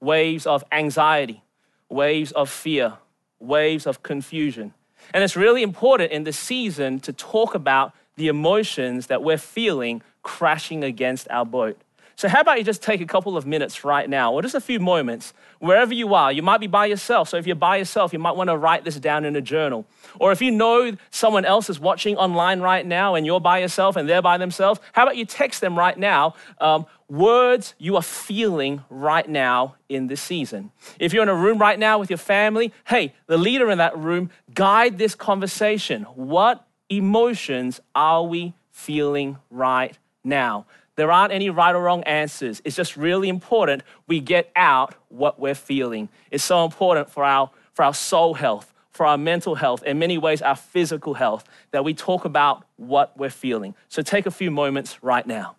Waves 0.00 0.46
of 0.46 0.64
anxiety, 0.70 1.42
waves 1.88 2.32
of 2.32 2.48
fear, 2.48 2.94
waves 3.40 3.86
of 3.86 4.02
confusion. 4.02 4.74
And 5.12 5.24
it's 5.24 5.36
really 5.36 5.62
important 5.62 6.12
in 6.12 6.24
this 6.24 6.38
season 6.38 7.00
to 7.00 7.12
talk 7.12 7.54
about 7.54 7.94
the 8.16 8.28
emotions 8.28 9.06
that 9.08 9.22
we're 9.22 9.38
feeling 9.38 10.02
crashing 10.22 10.84
against 10.84 11.28
our 11.30 11.44
boat. 11.44 11.80
So, 12.18 12.26
how 12.26 12.40
about 12.40 12.58
you 12.58 12.64
just 12.64 12.82
take 12.82 13.00
a 13.00 13.06
couple 13.06 13.36
of 13.36 13.46
minutes 13.46 13.84
right 13.84 14.10
now, 14.10 14.32
or 14.32 14.42
just 14.42 14.56
a 14.56 14.60
few 14.60 14.80
moments, 14.80 15.32
wherever 15.60 15.94
you 15.94 16.14
are? 16.14 16.32
You 16.32 16.42
might 16.42 16.58
be 16.58 16.66
by 16.66 16.86
yourself. 16.86 17.28
So, 17.28 17.36
if 17.36 17.46
you're 17.46 17.54
by 17.54 17.76
yourself, 17.76 18.12
you 18.12 18.18
might 18.18 18.34
want 18.34 18.50
to 18.50 18.56
write 18.56 18.82
this 18.82 18.96
down 18.96 19.24
in 19.24 19.36
a 19.36 19.40
journal. 19.40 19.86
Or 20.18 20.32
if 20.32 20.42
you 20.42 20.50
know 20.50 20.96
someone 21.10 21.44
else 21.44 21.70
is 21.70 21.78
watching 21.78 22.16
online 22.16 22.60
right 22.60 22.84
now 22.84 23.14
and 23.14 23.24
you're 23.24 23.38
by 23.38 23.60
yourself 23.60 23.94
and 23.94 24.08
they're 24.08 24.20
by 24.20 24.36
themselves, 24.36 24.80
how 24.94 25.04
about 25.04 25.16
you 25.16 25.26
text 25.26 25.60
them 25.60 25.78
right 25.78 25.96
now 25.96 26.34
um, 26.60 26.86
words 27.08 27.76
you 27.78 27.94
are 27.94 28.02
feeling 28.02 28.82
right 28.90 29.28
now 29.28 29.76
in 29.88 30.08
this 30.08 30.20
season? 30.20 30.72
If 30.98 31.12
you're 31.12 31.22
in 31.22 31.28
a 31.28 31.36
room 31.36 31.58
right 31.58 31.78
now 31.78 32.00
with 32.00 32.10
your 32.10 32.18
family, 32.18 32.72
hey, 32.88 33.14
the 33.28 33.38
leader 33.38 33.70
in 33.70 33.78
that 33.78 33.96
room, 33.96 34.30
guide 34.52 34.98
this 34.98 35.14
conversation. 35.14 36.02
What 36.16 36.66
emotions 36.88 37.80
are 37.94 38.24
we 38.24 38.54
feeling 38.72 39.38
right 39.50 39.96
now? 40.24 40.66
There 40.98 41.12
aren't 41.12 41.32
any 41.32 41.48
right 41.48 41.76
or 41.76 41.80
wrong 41.80 42.02
answers. 42.02 42.60
It's 42.64 42.74
just 42.74 42.96
really 42.96 43.28
important 43.28 43.84
we 44.08 44.18
get 44.18 44.50
out 44.56 44.96
what 45.10 45.38
we're 45.38 45.54
feeling. 45.54 46.08
It's 46.32 46.42
so 46.42 46.64
important 46.64 47.08
for 47.08 47.22
our, 47.22 47.52
for 47.72 47.84
our 47.84 47.94
soul 47.94 48.34
health, 48.34 48.74
for 48.90 49.06
our 49.06 49.16
mental 49.16 49.54
health, 49.54 49.84
in 49.84 50.00
many 50.00 50.18
ways, 50.18 50.42
our 50.42 50.56
physical 50.56 51.14
health, 51.14 51.44
that 51.70 51.84
we 51.84 51.94
talk 51.94 52.24
about 52.24 52.64
what 52.78 53.16
we're 53.16 53.30
feeling. 53.30 53.76
So 53.88 54.02
take 54.02 54.26
a 54.26 54.32
few 54.32 54.50
moments 54.50 55.00
right 55.00 55.24
now. 55.24 55.54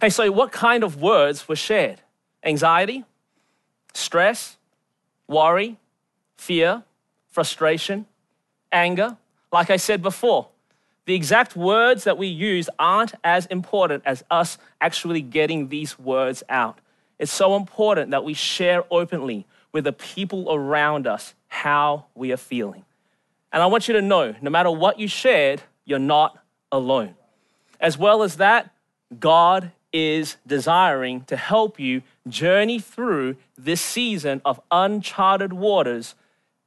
Hey, 0.00 0.10
so 0.10 0.32
what 0.32 0.50
kind 0.50 0.82
of 0.82 1.00
words 1.00 1.46
were 1.46 1.54
shared? 1.54 2.00
Anxiety, 2.42 3.04
stress, 3.94 4.56
worry, 5.32 5.78
fear, 6.36 6.82
frustration, 7.28 8.06
anger. 8.70 9.16
Like 9.50 9.70
I 9.70 9.76
said 9.76 10.02
before, 10.02 10.48
the 11.04 11.14
exact 11.14 11.56
words 11.56 12.04
that 12.04 12.16
we 12.16 12.28
use 12.28 12.70
aren't 12.78 13.14
as 13.24 13.46
important 13.46 14.04
as 14.06 14.22
us 14.30 14.58
actually 14.80 15.20
getting 15.20 15.68
these 15.68 15.98
words 15.98 16.42
out. 16.48 16.78
It's 17.18 17.32
so 17.32 17.56
important 17.56 18.12
that 18.12 18.24
we 18.24 18.34
share 18.34 18.84
openly 18.90 19.46
with 19.72 19.84
the 19.84 19.92
people 19.92 20.52
around 20.52 21.06
us 21.06 21.34
how 21.48 22.06
we 22.14 22.32
are 22.32 22.36
feeling. 22.36 22.84
And 23.52 23.62
I 23.62 23.66
want 23.66 23.88
you 23.88 23.94
to 23.94 24.02
know 24.02 24.34
no 24.40 24.50
matter 24.50 24.70
what 24.70 24.98
you 24.98 25.08
shared, 25.08 25.62
you're 25.84 25.98
not 25.98 26.38
alone. 26.70 27.14
As 27.80 27.98
well 27.98 28.22
as 28.22 28.36
that, 28.36 28.70
God 29.18 29.72
is 29.92 30.36
desiring 30.46 31.22
to 31.24 31.36
help 31.36 31.78
you 31.78 32.02
journey 32.28 32.78
through 32.78 33.36
this 33.56 33.80
season 33.80 34.40
of 34.44 34.60
uncharted 34.70 35.52
waters 35.52 36.14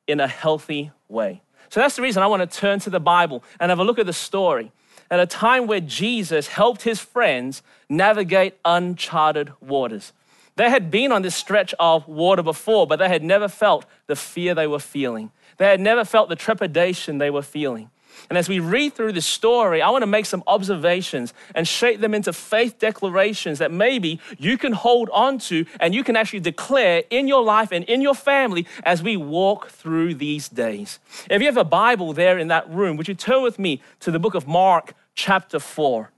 in 0.08 0.20
a 0.20 0.28
healthy 0.28 0.92
way. 1.08 1.42
So 1.70 1.80
that's 1.80 1.96
the 1.96 2.02
reason 2.02 2.22
I 2.22 2.28
want 2.28 2.50
to 2.50 2.60
turn 2.60 2.80
to 2.82 2.90
the 2.90 3.00
Bible 3.00 3.44
and 3.60 3.70
have 3.70 3.80
a 3.80 3.84
look 3.84 4.00
at 4.00 4.06
the 4.06 4.14
story. 4.14 4.72
At 5.10 5.20
a 5.20 5.26
time 5.26 5.68
where 5.68 5.80
Jesus 5.80 6.48
helped 6.48 6.84
his 6.84 7.00
friends 7.00 7.62
navigate 7.90 8.58
uncharted 8.66 9.52
waters. 9.62 10.14
They 10.56 10.70
had 10.70 10.90
been 10.90 11.12
on 11.12 11.22
this 11.22 11.36
stretch 11.36 11.76
of 11.80 12.08
water 12.08 12.42
before, 12.42 12.88
but 12.88 12.98
they 12.98 13.10
had 13.10 13.24
never 13.24 13.48
felt 13.48 13.86
the 14.08 14.16
fear 14.16 14.56
they 14.56 14.68
were 14.68 14.80
feeling. 14.80 15.32
They 15.58 15.66
had 15.66 15.82
never 15.82 16.06
felt 16.06 16.30
the 16.30 16.36
trepidation 16.36 17.18
they 17.18 17.30
were 17.30 17.42
feeling. 17.42 17.90
And 18.30 18.38
as 18.38 18.50
we 18.50 18.60
read 18.60 18.94
through 18.94 19.14
this 19.14 19.26
story, 19.26 19.82
I 19.82 19.90
want 19.90 20.02
to 20.02 20.08
make 20.08 20.26
some 20.26 20.44
observations 20.48 21.34
and 21.54 21.68
shape 21.68 22.00
them 22.00 22.14
into 22.14 22.34
faith 22.34 22.80
declarations 22.80 23.60
that 23.60 23.72
maybe 23.72 24.20
you 24.38 24.58
can 24.58 24.74
hold 24.74 25.10
on 25.12 25.38
to 25.40 25.66
and 25.80 25.94
you 25.94 26.04
can 26.04 26.16
actually 26.16 26.40
declare 26.40 27.04
in 27.10 27.28
your 27.28 27.44
life 27.44 27.72
and 27.72 27.86
in 27.86 28.02
your 28.02 28.16
family 28.16 28.66
as 28.84 29.04
we 29.04 29.18
walk 29.18 29.70
through 29.70 30.16
these 30.16 30.50
days. 30.50 31.00
If 31.30 31.42
you 31.42 31.48
have 31.48 31.58
a 31.58 31.64
Bible 31.64 32.14
there 32.14 32.38
in 32.38 32.48
that 32.50 32.70
room, 32.70 32.98
would 32.98 33.08
you 33.08 33.16
turn 33.16 33.44
with 33.44 33.60
me 33.60 33.82
to 34.02 34.12
the 34.12 34.20
book 34.20 34.36
of 34.36 34.48
Mark, 34.48 34.94
chapter 35.14 35.60
4? 35.60 36.12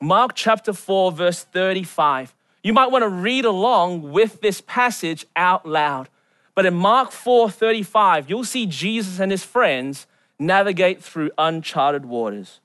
Mark 0.00 0.32
chapter 0.34 0.72
4, 0.72 1.12
verse 1.12 1.44
35. 1.44 2.34
You 2.62 2.72
might 2.72 2.90
want 2.90 3.02
to 3.02 3.08
read 3.08 3.44
along 3.44 4.10
with 4.10 4.40
this 4.40 4.60
passage 4.60 5.26
out 5.36 5.66
loud. 5.66 6.08
But 6.54 6.66
in 6.66 6.74
Mark 6.74 7.10
4 7.10 7.50
35, 7.50 8.30
you'll 8.30 8.44
see 8.44 8.66
Jesus 8.66 9.18
and 9.18 9.30
his 9.30 9.44
friends 9.44 10.06
navigate 10.38 11.02
through 11.02 11.30
uncharted 11.38 12.06
waters. 12.06 12.60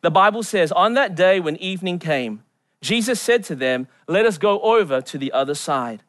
The 0.00 0.10
Bible 0.10 0.42
says, 0.42 0.72
On 0.72 0.94
that 0.94 1.14
day 1.14 1.40
when 1.40 1.56
evening 1.56 1.98
came, 1.98 2.42
Jesus 2.80 3.20
said 3.20 3.44
to 3.44 3.54
them, 3.54 3.86
Let 4.08 4.26
us 4.26 4.38
go 4.38 4.60
over 4.60 5.00
to 5.00 5.18
the 5.18 5.32
other 5.32 5.54
side. 5.54 6.02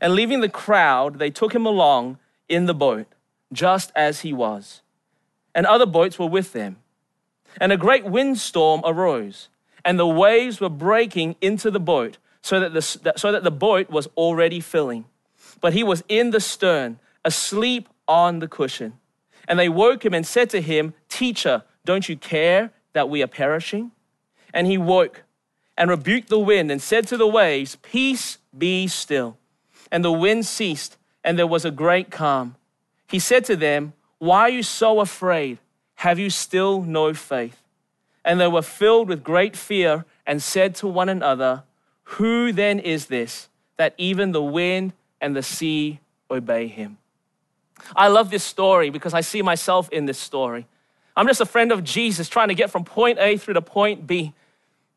And 0.00 0.14
leaving 0.14 0.40
the 0.40 0.48
crowd, 0.48 1.18
they 1.18 1.30
took 1.30 1.54
him 1.54 1.66
along 1.66 2.18
in 2.48 2.66
the 2.66 2.74
boat, 2.74 3.06
just 3.52 3.92
as 3.94 4.20
he 4.20 4.32
was. 4.32 4.82
And 5.54 5.66
other 5.66 5.86
boats 5.86 6.18
were 6.18 6.26
with 6.26 6.52
them. 6.52 6.76
And 7.60 7.72
a 7.72 7.76
great 7.76 8.04
windstorm 8.04 8.82
arose, 8.84 9.48
and 9.84 9.98
the 9.98 10.06
waves 10.06 10.60
were 10.60 10.68
breaking 10.68 11.36
into 11.40 11.70
the 11.70 11.80
boat, 11.80 12.18
so 12.42 12.60
that 12.60 12.74
the, 12.74 12.82
so 12.82 13.32
that 13.32 13.44
the 13.44 13.50
boat 13.50 13.88
was 13.90 14.08
already 14.16 14.60
filling. 14.60 15.06
But 15.60 15.72
he 15.72 15.82
was 15.82 16.04
in 16.08 16.30
the 16.30 16.40
stern, 16.40 16.98
asleep 17.24 17.88
on 18.06 18.40
the 18.40 18.48
cushion. 18.48 18.94
And 19.48 19.58
they 19.58 19.68
woke 19.68 20.04
him 20.04 20.14
and 20.14 20.26
said 20.26 20.50
to 20.50 20.60
him, 20.60 20.94
Teacher, 21.08 21.62
don't 21.84 22.08
you 22.08 22.16
care 22.16 22.72
that 22.92 23.08
we 23.08 23.22
are 23.22 23.28
perishing? 23.28 23.92
And 24.52 24.66
he 24.66 24.78
woke 24.78 25.22
and 25.76 25.90
rebuked 25.90 26.28
the 26.28 26.38
wind 26.38 26.70
and 26.70 26.80
said 26.80 27.06
to 27.08 27.16
the 27.16 27.26
waves, 27.26 27.76
Peace 27.76 28.38
be 28.56 28.86
still. 28.88 29.36
And 29.92 30.04
the 30.04 30.12
wind 30.12 30.46
ceased, 30.46 30.96
and 31.22 31.38
there 31.38 31.46
was 31.46 31.64
a 31.64 31.70
great 31.70 32.10
calm. 32.10 32.56
He 33.08 33.18
said 33.18 33.44
to 33.44 33.56
them, 33.56 33.92
Why 34.18 34.42
are 34.42 34.48
you 34.48 34.62
so 34.62 35.00
afraid? 35.00 35.58
Have 35.96 36.18
you 36.18 36.30
still 36.30 36.82
no 36.82 37.14
faith? 37.14 37.62
And 38.24 38.40
they 38.40 38.48
were 38.48 38.62
filled 38.62 39.08
with 39.08 39.22
great 39.22 39.56
fear 39.56 40.04
and 40.26 40.42
said 40.42 40.74
to 40.76 40.88
one 40.88 41.08
another, 41.08 41.62
Who 42.04 42.52
then 42.52 42.80
is 42.80 43.06
this 43.06 43.48
that 43.76 43.94
even 43.96 44.32
the 44.32 44.42
wind 44.42 44.92
and 45.20 45.36
the 45.36 45.42
sea 45.42 46.00
obey 46.30 46.66
him? 46.66 46.98
I 47.94 48.08
love 48.08 48.30
this 48.30 48.44
story 48.44 48.90
because 48.90 49.14
I 49.14 49.20
see 49.20 49.42
myself 49.42 49.88
in 49.90 50.06
this 50.06 50.18
story. 50.18 50.66
I'm 51.16 51.26
just 51.26 51.40
a 51.40 51.46
friend 51.46 51.72
of 51.72 51.84
Jesus 51.84 52.28
trying 52.28 52.48
to 52.48 52.54
get 52.54 52.70
from 52.70 52.84
point 52.84 53.18
A 53.18 53.36
through 53.36 53.54
to 53.54 53.62
point 53.62 54.06
B. 54.06 54.34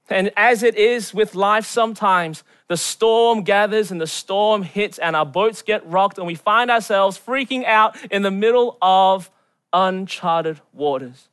And 0.10 0.32
as 0.36 0.64
it 0.64 0.76
is 0.76 1.14
with 1.14 1.36
life, 1.36 1.66
sometimes 1.66 2.44
the 2.68 2.78
storm 2.78 3.44
gathers 3.44 3.92
and 3.92 4.02
the 4.02 4.08
storm 4.08 4.64
hits, 4.64 4.98
and 4.98 5.16
our 5.16 5.26
boats 5.26 5.62
get 5.62 5.86
rocked, 5.88 6.18
and 6.18 6.26
we 6.26 6.36
find 6.36 6.72
ourselves 6.72 7.20
freaking 7.20 7.64
out 7.66 7.96
in 8.12 8.24
the 8.24 8.32
middle 8.32 8.78
of 8.82 9.30
uncharted 9.72 10.60
waters. 10.74 11.30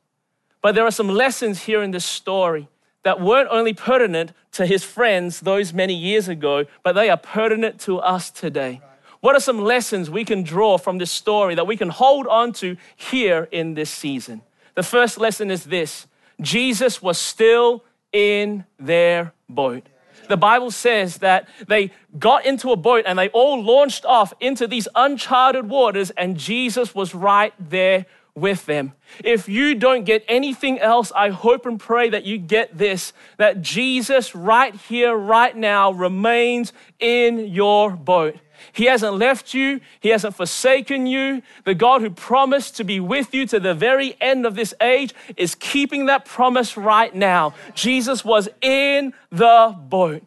But 0.61 0.75
there 0.75 0.85
are 0.85 0.91
some 0.91 1.09
lessons 1.09 1.63
here 1.63 1.81
in 1.81 1.91
this 1.91 2.05
story 2.05 2.67
that 3.03 3.21
weren't 3.21 3.49
only 3.49 3.73
pertinent 3.73 4.33
to 4.53 4.65
his 4.65 4.83
friends 4.83 5.39
those 5.39 5.73
many 5.73 5.93
years 5.93 6.27
ago, 6.27 6.65
but 6.83 6.93
they 6.93 7.09
are 7.09 7.17
pertinent 7.17 7.79
to 7.81 7.99
us 7.99 8.29
today. 8.29 8.81
What 9.27 9.35
are 9.35 9.41
some 9.41 9.59
lessons 9.59 10.09
we 10.09 10.23
can 10.23 10.43
draw 10.43 10.77
from 10.77 10.99
this 10.99 11.11
story 11.11 11.55
that 11.55 11.67
we 11.67 11.75
can 11.75 11.89
hold 11.89 12.27
on 12.27 12.53
to 12.53 12.77
here 12.95 13.49
in 13.51 13.73
this 13.73 13.89
season? 13.89 14.41
The 14.75 14.83
first 14.83 15.17
lesson 15.17 15.51
is 15.51 15.65
this 15.65 16.07
Jesus 16.39 17.01
was 17.01 17.17
still 17.17 17.83
in 18.13 18.63
their 18.79 19.33
boat. 19.49 19.85
The 20.29 20.37
Bible 20.37 20.71
says 20.71 21.17
that 21.17 21.49
they 21.67 21.91
got 22.17 22.45
into 22.45 22.71
a 22.71 22.77
boat 22.77 23.03
and 23.05 23.19
they 23.19 23.27
all 23.27 23.61
launched 23.61 24.05
off 24.05 24.31
into 24.39 24.65
these 24.65 24.87
uncharted 24.95 25.67
waters, 25.67 26.09
and 26.11 26.37
Jesus 26.37 26.95
was 26.95 27.13
right 27.13 27.53
there 27.59 28.05
with 28.37 28.65
them. 28.67 28.93
If 29.23 29.49
you 29.49 29.75
don't 29.75 30.03
get 30.03 30.23
anything 30.27 30.79
else, 30.79 31.11
I 31.15 31.29
hope 31.29 31.65
and 31.65 31.79
pray 31.79 32.09
that 32.09 32.23
you 32.23 32.37
get 32.37 32.77
this 32.77 33.11
that 33.37 33.61
Jesus, 33.61 34.35
right 34.35 34.73
here, 34.75 35.15
right 35.15 35.55
now, 35.55 35.91
remains 35.91 36.71
in 36.99 37.47
your 37.47 37.91
boat. 37.91 38.37
He 38.73 38.85
hasn't 38.85 39.15
left 39.15 39.53
you, 39.53 39.81
He 39.99 40.09
hasn't 40.09 40.35
forsaken 40.35 41.07
you. 41.07 41.41
The 41.63 41.75
God 41.75 42.01
who 42.01 42.09
promised 42.09 42.77
to 42.77 42.83
be 42.83 42.99
with 42.99 43.33
you 43.33 43.45
to 43.47 43.59
the 43.59 43.73
very 43.73 44.15
end 44.21 44.45
of 44.45 44.55
this 44.55 44.73
age 44.81 45.13
is 45.35 45.55
keeping 45.55 46.05
that 46.05 46.25
promise 46.25 46.77
right 46.77 47.13
now. 47.13 47.53
Jesus 47.73 48.23
was 48.23 48.49
in 48.61 49.13
the 49.31 49.75
boat. 49.77 50.23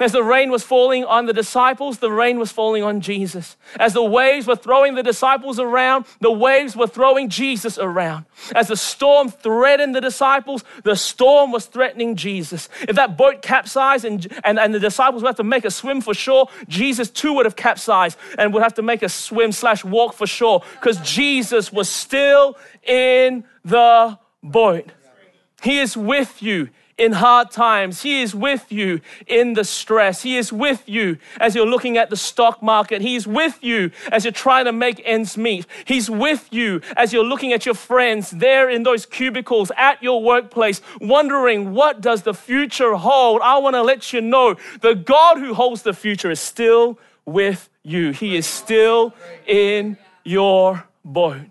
As 0.00 0.10
the 0.10 0.24
rain 0.24 0.50
was 0.50 0.64
falling 0.64 1.04
on 1.04 1.26
the 1.26 1.32
disciples, 1.32 1.98
the 1.98 2.10
rain 2.10 2.40
was 2.40 2.50
falling 2.50 2.82
on 2.82 3.00
Jesus. 3.00 3.56
As 3.78 3.92
the 3.92 4.02
waves 4.02 4.44
were 4.44 4.56
throwing 4.56 4.96
the 4.96 5.04
disciples 5.04 5.60
around, 5.60 6.06
the 6.20 6.32
waves 6.32 6.74
were 6.74 6.88
throwing 6.88 7.28
Jesus 7.28 7.78
around. 7.78 8.24
As 8.56 8.66
the 8.66 8.76
storm 8.76 9.30
threatened 9.30 9.94
the 9.94 10.00
disciples, 10.00 10.64
the 10.82 10.96
storm 10.96 11.52
was 11.52 11.66
threatening 11.66 12.16
Jesus. 12.16 12.68
If 12.88 12.96
that 12.96 13.16
boat 13.16 13.40
capsized 13.40 14.04
and, 14.04 14.26
and, 14.42 14.58
and 14.58 14.74
the 14.74 14.80
disciples 14.80 15.22
would 15.22 15.28
have 15.28 15.36
to 15.36 15.44
make 15.44 15.64
a 15.64 15.70
swim 15.70 16.00
for 16.00 16.12
shore, 16.12 16.48
Jesus 16.66 17.08
too 17.08 17.32
would 17.34 17.46
have 17.46 17.54
capsized 17.54 18.18
and 18.36 18.52
would 18.52 18.64
have 18.64 18.74
to 18.74 18.82
make 18.82 19.04
a 19.04 19.08
swim 19.08 19.52
slash 19.52 19.84
walk 19.84 20.14
for 20.14 20.26
shore 20.26 20.62
because 20.72 20.98
Jesus 21.02 21.72
was 21.72 21.88
still 21.88 22.58
in 22.82 23.44
the 23.64 24.18
boat. 24.42 24.90
He 25.62 25.78
is 25.78 25.96
with 25.96 26.42
you 26.42 26.70
in 26.96 27.12
hard 27.12 27.50
times. 27.50 28.02
He 28.02 28.22
is 28.22 28.34
with 28.34 28.70
you 28.70 29.00
in 29.26 29.54
the 29.54 29.64
stress. 29.64 30.22
He 30.22 30.36
is 30.36 30.52
with 30.52 30.82
you 30.88 31.18
as 31.40 31.54
you're 31.54 31.66
looking 31.66 31.96
at 31.96 32.10
the 32.10 32.16
stock 32.16 32.62
market. 32.62 33.02
He 33.02 33.16
is 33.16 33.26
with 33.26 33.62
you 33.62 33.90
as 34.12 34.24
you're 34.24 34.32
trying 34.32 34.66
to 34.66 34.72
make 34.72 35.02
ends 35.04 35.36
meet. 35.36 35.66
He's 35.84 36.08
with 36.08 36.48
you 36.52 36.80
as 36.96 37.12
you're 37.12 37.24
looking 37.24 37.52
at 37.52 37.66
your 37.66 37.74
friends 37.74 38.30
there 38.30 38.70
in 38.70 38.84
those 38.84 39.06
cubicles 39.06 39.72
at 39.76 40.02
your 40.02 40.22
workplace, 40.22 40.80
wondering 41.00 41.72
what 41.72 42.00
does 42.00 42.22
the 42.22 42.34
future 42.34 42.94
hold. 42.94 43.40
I 43.42 43.58
want 43.58 43.74
to 43.74 43.82
let 43.82 44.12
you 44.12 44.20
know 44.20 44.56
the 44.80 44.94
God 44.94 45.38
who 45.38 45.54
holds 45.54 45.82
the 45.82 45.94
future 45.94 46.30
is 46.30 46.40
still 46.40 46.98
with 47.24 47.68
you. 47.82 48.12
He 48.12 48.36
is 48.36 48.46
still 48.46 49.14
in 49.46 49.96
your 50.24 50.84
boat. 51.04 51.46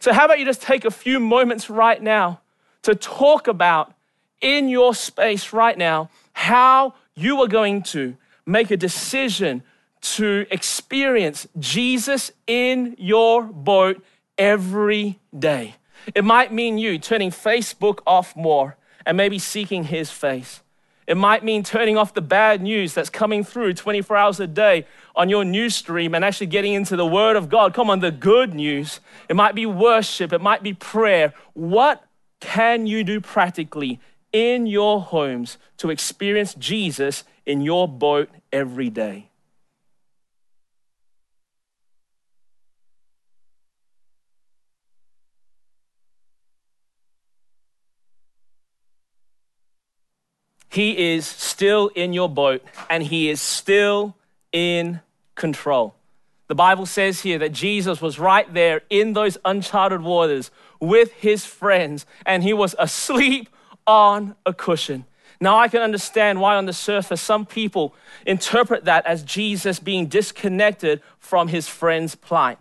So, 0.00 0.12
how 0.14 0.24
about 0.24 0.38
you 0.38 0.46
just 0.46 0.62
take 0.62 0.86
a 0.86 0.90
few 0.90 1.20
moments 1.20 1.68
right 1.68 2.02
now 2.02 2.40
to 2.82 2.94
talk 2.94 3.46
about 3.46 3.92
in 4.40 4.68
your 4.68 4.94
space 4.94 5.52
right 5.52 5.76
now 5.76 6.08
how 6.32 6.94
you 7.14 7.40
are 7.42 7.48
going 7.48 7.82
to 7.82 8.16
make 8.46 8.70
a 8.70 8.76
decision 8.76 9.62
to 10.00 10.46
experience 10.50 11.46
Jesus 11.58 12.32
in 12.46 12.96
your 12.98 13.42
boat 13.42 14.02
every 14.38 15.18
day. 15.38 15.74
It 16.14 16.24
might 16.24 16.52
mean 16.52 16.78
you 16.78 16.98
turning 16.98 17.30
Facebook 17.30 17.98
off 18.06 18.34
more 18.34 18.76
and 19.04 19.16
maybe 19.16 19.38
seeking 19.38 19.84
his 19.84 20.10
face. 20.10 20.62
It 21.06 21.16
might 21.16 21.42
mean 21.42 21.64
turning 21.64 21.96
off 21.96 22.14
the 22.14 22.20
bad 22.22 22.62
news 22.62 22.94
that's 22.94 23.10
coming 23.10 23.42
through 23.42 23.74
24 23.74 24.16
hours 24.16 24.40
a 24.40 24.46
day 24.46 24.86
on 25.16 25.28
your 25.28 25.44
news 25.44 25.74
stream 25.74 26.14
and 26.14 26.24
actually 26.24 26.46
getting 26.46 26.72
into 26.72 26.96
the 26.96 27.06
Word 27.06 27.36
of 27.36 27.48
God. 27.48 27.74
Come 27.74 27.90
on, 27.90 28.00
the 28.00 28.12
good 28.12 28.54
news. 28.54 29.00
It 29.28 29.34
might 29.34 29.54
be 29.54 29.66
worship, 29.66 30.32
it 30.32 30.40
might 30.40 30.62
be 30.62 30.72
prayer. 30.72 31.34
What 31.52 32.04
can 32.38 32.86
you 32.86 33.04
do 33.04 33.20
practically 33.20 34.00
in 34.32 34.66
your 34.66 35.00
homes 35.00 35.58
to 35.78 35.90
experience 35.90 36.54
Jesus 36.54 37.24
in 37.46 37.60
your 37.60 37.88
boat 37.88 38.28
every 38.52 38.90
day? 38.90 39.30
He 50.70 51.14
is 51.14 51.26
still 51.26 51.88
in 51.88 52.12
your 52.12 52.28
boat 52.28 52.62
and 52.88 53.02
he 53.02 53.28
is 53.28 53.40
still 53.40 54.14
in 54.52 55.00
control. 55.34 55.94
The 56.46 56.54
Bible 56.54 56.86
says 56.86 57.20
here 57.20 57.38
that 57.38 57.52
Jesus 57.52 58.00
was 58.00 58.18
right 58.18 58.52
there 58.52 58.82
in 58.88 59.12
those 59.12 59.36
uncharted 59.44 60.02
waters 60.02 60.50
with 60.80 61.12
his 61.14 61.44
friends 61.44 62.06
and 62.24 62.42
he 62.42 62.52
was 62.52 62.74
asleep 62.78 63.48
on 63.86 64.34
a 64.46 64.52
cushion. 64.52 65.04
Now, 65.40 65.58
I 65.58 65.68
can 65.68 65.80
understand 65.80 66.40
why, 66.40 66.56
on 66.56 66.66
the 66.66 66.72
surface, 66.72 67.20
some 67.20 67.46
people 67.46 67.94
interpret 68.26 68.84
that 68.84 69.06
as 69.06 69.22
Jesus 69.22 69.78
being 69.78 70.06
disconnected 70.06 71.00
from 71.18 71.48
his 71.48 71.66
friend's 71.66 72.14
plight. 72.14 72.58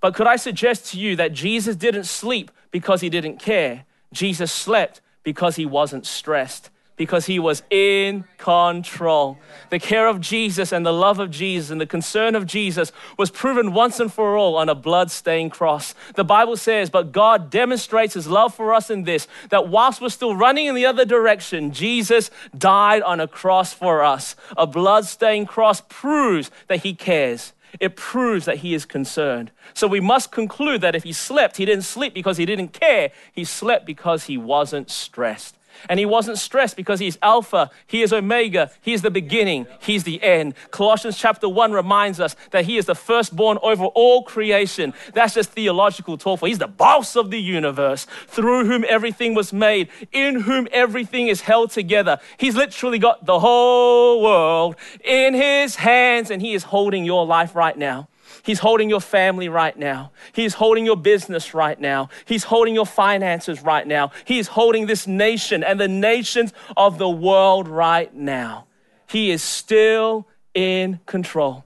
But 0.00 0.14
could 0.14 0.26
I 0.26 0.36
suggest 0.36 0.92
to 0.92 0.98
you 0.98 1.16
that 1.16 1.32
Jesus 1.32 1.74
didn't 1.74 2.04
sleep 2.04 2.50
because 2.70 3.00
he 3.00 3.08
didn't 3.08 3.38
care? 3.38 3.84
Jesus 4.12 4.52
slept 4.52 5.00
because 5.24 5.56
he 5.56 5.66
wasn't 5.66 6.06
stressed 6.06 6.70
because 6.96 7.26
he 7.26 7.38
was 7.38 7.62
in 7.70 8.24
control. 8.38 9.38
The 9.70 9.78
care 9.78 10.06
of 10.06 10.20
Jesus 10.20 10.72
and 10.72 10.84
the 10.84 10.92
love 10.92 11.18
of 11.18 11.30
Jesus 11.30 11.70
and 11.70 11.80
the 11.80 11.86
concern 11.86 12.34
of 12.34 12.46
Jesus 12.46 12.92
was 13.16 13.30
proven 13.30 13.72
once 13.72 13.98
and 13.98 14.12
for 14.12 14.36
all 14.36 14.56
on 14.56 14.68
a 14.68 14.74
blood-stained 14.74 15.52
cross. 15.52 15.94
The 16.14 16.24
Bible 16.24 16.56
says, 16.56 16.90
but 16.90 17.12
God 17.12 17.50
demonstrates 17.50 18.14
his 18.14 18.26
love 18.26 18.54
for 18.54 18.74
us 18.74 18.90
in 18.90 19.04
this, 19.04 19.26
that 19.48 19.68
whilst 19.68 20.00
we're 20.00 20.10
still 20.10 20.36
running 20.36 20.66
in 20.66 20.74
the 20.74 20.86
other 20.86 21.04
direction, 21.04 21.72
Jesus 21.72 22.30
died 22.56 23.02
on 23.02 23.20
a 23.20 23.28
cross 23.28 23.72
for 23.72 24.02
us. 24.02 24.36
A 24.56 24.66
blood-stained 24.66 25.48
cross 25.48 25.82
proves 25.88 26.50
that 26.68 26.82
he 26.82 26.94
cares. 26.94 27.52
It 27.80 27.96
proves 27.96 28.44
that 28.44 28.58
he 28.58 28.74
is 28.74 28.84
concerned. 28.84 29.50
So 29.72 29.88
we 29.88 29.98
must 29.98 30.30
conclude 30.30 30.82
that 30.82 30.94
if 30.94 31.04
he 31.04 31.12
slept, 31.14 31.56
he 31.56 31.64
didn't 31.64 31.84
sleep 31.84 32.12
because 32.12 32.36
he 32.36 32.44
didn't 32.44 32.74
care. 32.74 33.12
He 33.32 33.44
slept 33.44 33.86
because 33.86 34.24
he 34.24 34.36
wasn't 34.36 34.90
stressed. 34.90 35.56
And 35.88 35.98
he 35.98 36.06
wasn't 36.06 36.38
stressed 36.38 36.76
because 36.76 37.00
he's 37.00 37.18
Alpha, 37.22 37.70
he 37.86 38.02
is 38.02 38.12
Omega, 38.12 38.70
he 38.80 38.92
is 38.92 39.02
the 39.02 39.10
beginning, 39.10 39.66
he's 39.80 40.04
the 40.04 40.22
end. 40.22 40.54
Colossians 40.70 41.18
chapter 41.18 41.48
1 41.48 41.72
reminds 41.72 42.20
us 42.20 42.36
that 42.50 42.64
he 42.64 42.76
is 42.76 42.86
the 42.86 42.94
firstborn 42.94 43.58
over 43.62 43.84
all 43.84 44.22
creation. 44.22 44.94
That's 45.14 45.34
just 45.34 45.50
theological 45.50 46.18
talk 46.18 46.40
for 46.40 46.48
he's 46.48 46.58
the 46.58 46.66
boss 46.66 47.16
of 47.16 47.30
the 47.30 47.40
universe, 47.40 48.06
through 48.26 48.66
whom 48.66 48.84
everything 48.88 49.34
was 49.34 49.52
made, 49.52 49.88
in 50.12 50.40
whom 50.40 50.68
everything 50.72 51.28
is 51.28 51.42
held 51.42 51.70
together. 51.70 52.18
He's 52.36 52.56
literally 52.56 52.98
got 52.98 53.24
the 53.24 53.38
whole 53.38 54.22
world 54.22 54.76
in 55.04 55.34
his 55.34 55.76
hands, 55.76 56.30
and 56.30 56.42
he 56.42 56.54
is 56.54 56.64
holding 56.64 57.04
your 57.04 57.26
life 57.26 57.54
right 57.54 57.76
now. 57.76 58.08
He's 58.42 58.58
holding 58.58 58.90
your 58.90 59.00
family 59.00 59.48
right 59.48 59.76
now. 59.76 60.10
He's 60.32 60.54
holding 60.54 60.84
your 60.84 60.96
business 60.96 61.54
right 61.54 61.80
now. 61.80 62.08
He's 62.24 62.44
holding 62.44 62.74
your 62.74 62.86
finances 62.86 63.62
right 63.62 63.86
now. 63.86 64.10
He's 64.24 64.48
holding 64.48 64.86
this 64.86 65.06
nation 65.06 65.62
and 65.62 65.80
the 65.80 65.88
nations 65.88 66.52
of 66.76 66.98
the 66.98 67.08
world 67.08 67.68
right 67.68 68.12
now. 68.14 68.66
He 69.06 69.30
is 69.30 69.42
still 69.42 70.26
in 70.54 71.00
control. 71.06 71.64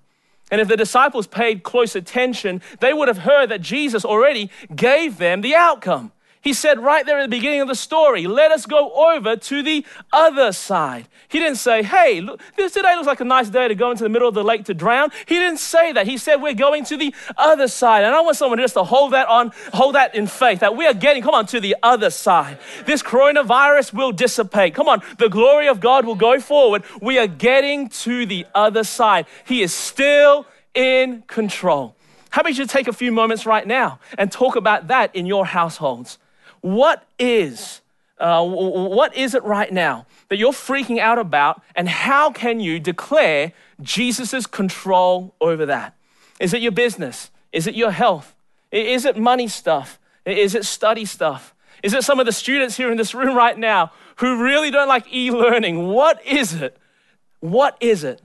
And 0.51 0.61
if 0.61 0.69
the 0.69 0.77
disciples 0.77 1.27
paid 1.27 1.63
close 1.63 1.97
attention, 1.97 2.63
they 2.81 2.93
would 2.93 3.09
have 3.09 3.19
heard 3.19 3.49
that 3.49 3.61
Jesus 3.61 4.05
already 4.05 4.51
gave 4.75 5.19
them 5.19 5.41
the 5.41 5.55
outcome. 5.55 6.13
He 6.47 6.53
said 6.53 6.79
right 6.79 7.05
there 7.05 7.19
at 7.19 7.23
the 7.23 7.37
beginning 7.37 7.61
of 7.61 7.67
the 7.67 7.75
story, 7.75 8.29
let 8.29 8.53
us 8.53 8.67
go 8.67 8.93
over 8.93 9.35
to 9.35 9.63
the 9.65 9.85
other 10.13 10.53
side. 10.53 11.09
He 11.27 11.41
didn't 11.41 11.57
say, 11.57 11.83
hey, 11.83 12.21
look, 12.21 12.41
this 12.57 12.73
today 12.73 12.95
looks 12.95 13.09
like 13.09 13.19
a 13.19 13.25
nice 13.25 13.49
day 13.49 13.67
to 13.67 13.75
go 13.75 13.91
into 13.91 14.05
the 14.05 14.09
middle 14.09 14.29
of 14.29 14.35
the 14.35 14.45
lake 14.45 14.65
to 14.67 14.73
drown. 14.73 15.11
He 15.27 15.35
didn't 15.35 15.59
say 15.59 15.91
that. 15.91 16.07
He 16.07 16.17
said, 16.17 16.37
we're 16.37 16.55
going 16.55 16.85
to 16.85 16.97
the 16.97 17.13
other 17.37 17.67
side. 17.67 18.05
And 18.05 18.15
I 18.15 18.21
want 18.21 18.37
someone 18.37 18.61
just 18.61 18.75
to 18.75 18.85
hold 18.85 19.13
that 19.13 19.27
on, 19.27 19.51
hold 19.73 19.97
that 19.97 20.15
in 20.15 20.29
faith, 20.29 20.61
that 20.61 20.77
we 20.77 20.87
are 20.87 20.95
getting, 20.95 21.21
come 21.21 21.35
on, 21.35 21.47
to 21.47 21.59
the 21.59 21.75
other 21.83 22.11
side. 22.11 22.59
This 22.85 23.03
coronavirus 23.03 23.93
will 23.93 24.13
dissipate. 24.13 24.73
Come 24.73 24.89
on, 24.89 25.03
the 25.19 25.29
glory 25.29 25.67
of 25.67 25.81
God 25.81 26.07
will 26.07 26.15
go 26.15 26.39
forward. 26.39 26.85
We 27.03 27.19
are 27.19 27.27
getting 27.27 27.89
to 27.89 28.25
the 28.25 28.47
other 28.55 28.85
side. 28.85 29.27
He 29.47 29.63
is 29.63 29.75
still 29.75 30.47
in 30.77 31.23
control. 31.23 31.97
How 32.31 32.43
about 32.43 32.57
you 32.57 32.67
take 32.67 32.87
a 32.87 32.93
few 32.93 33.11
moments 33.11 33.47
right 33.47 33.67
now 33.67 33.99
and 34.17 34.31
talk 34.31 34.55
about 34.55 34.87
that 34.87 35.13
in 35.17 35.27
your 35.27 35.45
households? 35.45 36.19
What 36.67 37.07
is, 37.17 37.81
uh, 38.19 38.45
what 38.45 39.17
is 39.17 39.37
it 39.37 39.45
right 39.45 39.73
now 39.73 40.05
that 40.29 40.37
you're 40.37 40.51
freaking 40.51 40.99
out 40.99 41.17
about, 41.17 41.63
and 41.77 41.89
how 41.89 42.33
can 42.33 42.59
you 42.59 42.81
declare 42.81 43.53
Jesus' 43.81 44.47
control 44.47 45.37
over 45.41 45.65
that? 45.67 45.95
Is 46.41 46.53
it 46.53 46.63
your 46.63 46.73
business? 46.73 47.31
Is 47.53 47.69
it 47.69 47.77
your 47.77 47.93
health? 47.93 48.35
Is 48.73 49.05
it 49.05 49.17
money 49.17 49.47
stuff? 49.47 50.01
Is 50.25 50.57
it 50.57 50.65
study 50.65 51.05
stuff? 51.05 51.55
Is 51.85 51.95
it 51.95 52.03
some 52.03 52.19
of 52.19 52.27
the 52.27 52.33
students 52.33 52.77
here 52.77 52.91
in 52.91 52.97
this 52.97 53.15
room 53.15 53.37
right 53.37 53.57
now 53.57 53.93
who 54.17 54.43
really 54.43 54.73
don't 54.73 54.89
like 54.89 55.07
e 55.15 55.31
learning? 55.31 55.87
What 55.87 56.21
is 56.27 56.53
it? 56.53 56.77
What 57.39 57.77
is 57.81 58.03
it 58.03 58.21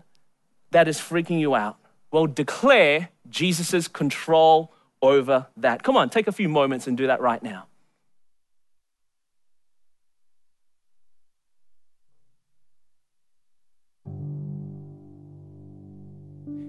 that 0.72 0.88
is 0.88 0.98
freaking 0.98 1.40
you 1.40 1.54
out? 1.54 1.78
Well, 2.10 2.26
declare 2.26 3.10
Jesus' 3.30 3.88
control 3.88 4.74
over 5.00 5.46
that. 5.58 5.84
Come 5.84 5.96
on, 5.96 6.10
take 6.10 6.28
a 6.28 6.32
few 6.32 6.50
moments 6.50 6.88
and 6.88 6.98
do 6.98 7.06
that 7.06 7.22
right 7.22 7.44
now. 7.44 7.68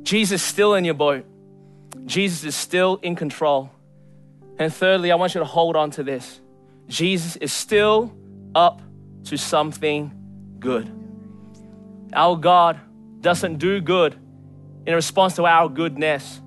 Jesus 0.02 0.40
is 0.40 0.46
still 0.46 0.74
in 0.74 0.84
your 0.84 0.94
boat. 0.94 1.24
Jesus 2.06 2.44
is 2.44 2.54
still 2.54 2.98
in 3.02 3.14
control. 3.14 3.70
And 4.58 4.72
thirdly, 4.72 5.12
I 5.12 5.14
want 5.14 5.34
you 5.34 5.40
to 5.40 5.44
hold 5.44 5.76
on 5.76 5.90
to 5.92 6.02
this. 6.02 6.40
Jesus 6.88 7.36
is 7.36 7.52
still 7.52 8.14
up 8.54 8.82
to 9.24 9.36
something 9.36 10.12
good. 10.58 10.90
Our 12.12 12.36
God 12.36 12.80
doesn't 13.20 13.58
do 13.58 13.80
good 13.80 14.14
in 14.86 14.94
response 14.94 15.36
to 15.36 15.46
our 15.46 15.68
goodness. 15.68 16.40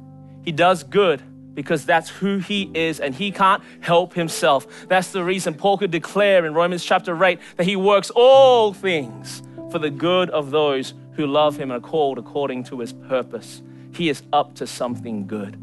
He 0.44 0.52
does 0.52 0.84
good 0.84 1.22
because 1.56 1.86
that's 1.86 2.10
who 2.10 2.38
he 2.38 2.70
is 2.74 3.00
and 3.00 3.16
he 3.16 3.32
can't 3.32 3.64
help 3.80 4.14
himself. 4.14 4.88
That's 4.88 5.12
the 5.12 5.24
reason 5.24 5.54
Paul 5.54 5.78
could 5.78 5.92
declare 5.92 6.46
in 6.46 6.54
Romans 6.54 6.84
chapter 6.84 7.24
8 7.24 7.40
that 7.56 7.66
he 7.66 7.76
works 7.76 8.12
all 8.14 8.74
things 8.74 9.42
for 9.72 9.80
the 9.80 9.90
good 9.90 10.30
of 10.30 10.52
those 10.52 10.94
who 11.16 11.28
love 11.28 11.58
him 11.58 11.72
and 11.72 11.84
are 11.84 11.88
called 11.88 12.18
according 12.18 12.64
to 12.66 12.80
his 12.80 12.94
purpose. 12.94 13.62
He 13.94 14.10
is 14.10 14.24
up 14.34 14.56
to 14.56 14.68
something 14.68 15.28
good. 15.28 15.58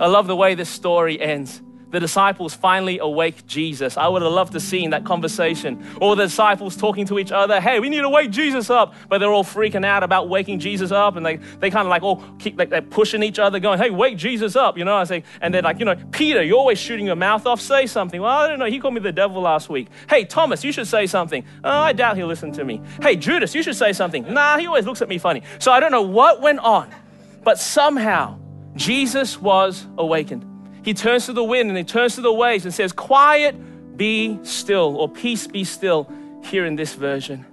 I 0.00 0.06
love 0.06 0.26
the 0.26 0.36
way 0.36 0.54
this 0.54 0.68
story 0.68 1.20
ends. 1.20 1.62
The 1.96 2.00
disciples 2.00 2.52
finally 2.52 2.98
awake 2.98 3.46
Jesus. 3.46 3.96
I 3.96 4.06
would 4.06 4.20
have 4.20 4.30
loved 4.30 4.52
to 4.52 4.60
seen 4.60 4.90
that 4.90 5.06
conversation. 5.06 5.82
All 5.98 6.14
the 6.14 6.24
disciples 6.24 6.76
talking 6.76 7.06
to 7.06 7.18
each 7.18 7.32
other, 7.32 7.58
hey, 7.58 7.80
we 7.80 7.88
need 7.88 8.02
to 8.02 8.10
wake 8.10 8.30
Jesus 8.30 8.68
up. 8.68 8.92
But 9.08 9.16
they're 9.16 9.32
all 9.32 9.42
freaking 9.42 9.82
out 9.82 10.02
about 10.02 10.28
waking 10.28 10.58
Jesus 10.58 10.92
up. 10.92 11.16
And 11.16 11.24
they, 11.24 11.36
they 11.36 11.70
kind 11.70 11.86
of 11.86 11.88
like 11.88 12.02
all 12.02 12.22
keep 12.38 12.58
like 12.58 12.68
they're 12.68 12.82
pushing 12.82 13.22
each 13.22 13.38
other, 13.38 13.58
going, 13.60 13.78
hey, 13.78 13.88
wake 13.88 14.18
Jesus 14.18 14.56
up. 14.56 14.76
You 14.76 14.84
know, 14.84 14.94
I 14.94 15.04
say, 15.04 15.24
and 15.40 15.54
they're 15.54 15.62
like, 15.62 15.78
you 15.78 15.86
know, 15.86 15.96
Peter, 16.10 16.42
you're 16.42 16.58
always 16.58 16.78
shooting 16.78 17.06
your 17.06 17.16
mouth 17.16 17.46
off. 17.46 17.62
Say 17.62 17.86
something. 17.86 18.20
Well, 18.20 18.30
I 18.30 18.46
don't 18.46 18.58
know. 18.58 18.66
He 18.66 18.78
called 18.78 18.92
me 18.92 19.00
the 19.00 19.10
devil 19.10 19.40
last 19.40 19.70
week. 19.70 19.88
Hey, 20.06 20.26
Thomas, 20.26 20.62
you 20.62 20.72
should 20.72 20.88
say 20.88 21.06
something. 21.06 21.46
Oh, 21.64 21.70
I 21.70 21.94
doubt 21.94 22.18
he'll 22.18 22.26
listen 22.26 22.52
to 22.52 22.64
me. 22.66 22.82
Hey, 23.00 23.16
Judas, 23.16 23.54
you 23.54 23.62
should 23.62 23.74
say 23.74 23.94
something. 23.94 24.34
Nah, 24.34 24.58
he 24.58 24.66
always 24.66 24.84
looks 24.84 25.00
at 25.00 25.08
me 25.08 25.16
funny. 25.16 25.44
So 25.60 25.72
I 25.72 25.80
don't 25.80 25.92
know 25.92 26.02
what 26.02 26.42
went 26.42 26.58
on. 26.58 26.94
But 27.42 27.58
somehow 27.58 28.38
Jesus 28.74 29.40
was 29.40 29.86
awakened 29.96 30.55
he 30.86 30.94
turns 30.94 31.26
to 31.26 31.32
the 31.32 31.42
wind 31.42 31.68
and 31.68 31.76
he 31.76 31.82
turns 31.82 32.14
to 32.14 32.20
the 32.20 32.32
waves 32.32 32.64
and 32.64 32.72
says, 32.72 32.92
Quiet, 32.92 33.56
be 33.96 34.38
still, 34.44 34.96
or 34.96 35.08
peace 35.08 35.48
be 35.48 35.64
still, 35.64 36.08
here 36.44 36.64
in 36.64 36.76
this 36.76 36.94
version. 36.94 37.44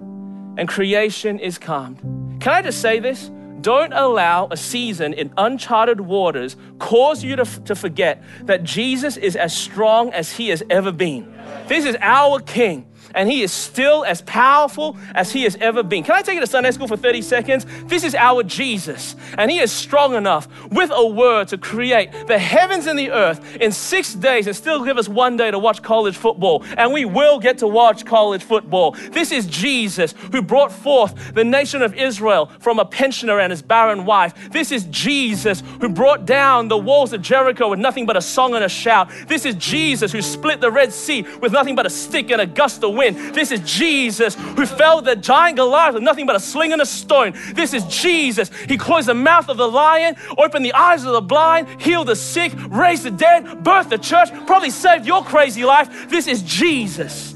And 0.55 0.69
creation 0.69 1.39
is 1.39 1.57
calmed. 1.57 1.97
Can 2.39 2.53
I 2.53 2.61
just 2.61 2.79
say 2.79 2.99
this? 2.99 3.31
Don't 3.61 3.91
allow 3.91 4.49
a 4.51 4.57
season 4.57 5.13
in 5.13 5.33
uncharted 5.35 5.99
waters 5.99 6.57
cause 6.77 7.23
you 7.23 7.35
to, 7.35 7.45
to 7.61 7.73
forget 7.73 8.23
that 8.43 8.63
Jesus 8.63 9.17
is 9.17 9.35
as 9.35 9.51
strong 9.51 10.13
as 10.13 10.33
he 10.33 10.49
has 10.49 10.61
ever 10.69 10.91
been. 10.91 11.33
This 11.67 11.85
is 11.85 11.97
our 12.01 12.39
King 12.39 12.85
and 13.13 13.29
he 13.29 13.41
is 13.41 13.51
still 13.51 14.03
as 14.05 14.21
powerful 14.21 14.97
as 15.15 15.31
he 15.31 15.43
has 15.43 15.55
ever 15.57 15.83
been. 15.83 16.03
Can 16.03 16.15
I 16.15 16.21
take 16.21 16.35
you 16.35 16.41
to 16.41 16.47
Sunday 16.47 16.71
school 16.71 16.87
for 16.87 16.97
30 16.97 17.21
seconds? 17.21 17.65
This 17.85 18.03
is 18.03 18.15
our 18.15 18.43
Jesus, 18.43 19.15
and 19.37 19.49
he 19.51 19.59
is 19.59 19.71
strong 19.71 20.15
enough 20.15 20.47
with 20.71 20.91
a 20.93 21.05
word 21.05 21.47
to 21.49 21.57
create 21.57 22.09
the 22.27 22.39
heavens 22.39 22.87
and 22.87 22.97
the 22.97 23.11
earth 23.11 23.55
in 23.57 23.71
six 23.71 24.13
days 24.13 24.47
and 24.47 24.55
still 24.55 24.83
give 24.83 24.97
us 24.97 25.07
one 25.07 25.37
day 25.37 25.51
to 25.51 25.59
watch 25.59 25.81
college 25.81 26.15
football. 26.15 26.63
And 26.77 26.91
we 26.93 27.05
will 27.05 27.39
get 27.39 27.59
to 27.59 27.67
watch 27.67 28.05
college 28.05 28.43
football. 28.43 28.91
This 29.11 29.31
is 29.31 29.45
Jesus 29.45 30.13
who 30.31 30.41
brought 30.41 30.71
forth 30.71 31.33
the 31.33 31.43
nation 31.43 31.81
of 31.81 31.93
Israel 31.95 32.51
from 32.59 32.79
a 32.79 32.85
pensioner 32.85 33.39
and 33.39 33.51
his 33.51 33.61
barren 33.61 34.05
wife. 34.05 34.33
This 34.51 34.71
is 34.71 34.85
Jesus 34.85 35.61
who 35.79 35.89
brought 35.89 36.25
down 36.25 36.67
the 36.67 36.77
walls 36.77 37.13
of 37.13 37.21
Jericho 37.21 37.69
with 37.69 37.79
nothing 37.79 38.05
but 38.05 38.17
a 38.17 38.21
song 38.21 38.55
and 38.55 38.63
a 38.63 38.69
shout. 38.69 39.09
This 39.27 39.45
is 39.45 39.55
Jesus 39.55 40.11
who 40.11 40.21
split 40.21 40.61
the 40.61 40.71
Red 40.71 40.91
Sea 40.91 41.21
with 41.41 41.51
nothing 41.51 41.75
but 41.75 41.85
a 41.85 41.89
stick 41.89 42.31
and 42.31 42.41
a 42.41 42.45
gust 42.45 42.83
of 42.83 42.93
wind 42.93 43.02
This 43.11 43.51
is 43.51 43.59
Jesus 43.61 44.35
who 44.35 44.65
felled 44.65 45.05
the 45.05 45.15
giant 45.15 45.57
Goliath 45.57 45.93
with 45.93 46.03
nothing 46.03 46.25
but 46.25 46.35
a 46.35 46.39
sling 46.39 46.73
and 46.73 46.81
a 46.81 46.85
stone. 46.85 47.33
This 47.53 47.73
is 47.73 47.83
Jesus. 47.85 48.49
He 48.67 48.77
closed 48.77 49.07
the 49.07 49.13
mouth 49.13 49.49
of 49.49 49.57
the 49.57 49.67
lion, 49.67 50.15
opened 50.37 50.65
the 50.65 50.73
eyes 50.73 51.05
of 51.05 51.13
the 51.13 51.21
blind, 51.21 51.81
healed 51.81 52.07
the 52.07 52.15
sick, 52.15 52.53
raised 52.69 53.03
the 53.03 53.11
dead, 53.11 53.45
birthed 53.63 53.89
the 53.89 53.97
church, 53.97 54.29
probably 54.45 54.69
saved 54.69 55.05
your 55.05 55.23
crazy 55.23 55.63
life. 55.63 56.09
This 56.09 56.27
is 56.27 56.41
Jesus. 56.41 57.35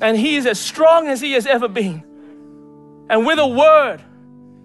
And 0.00 0.16
he 0.16 0.36
is 0.36 0.46
as 0.46 0.60
strong 0.60 1.08
as 1.08 1.20
he 1.20 1.32
has 1.32 1.46
ever 1.46 1.68
been. 1.68 2.02
And 3.10 3.26
with 3.26 3.38
a 3.38 3.46
word, 3.46 4.02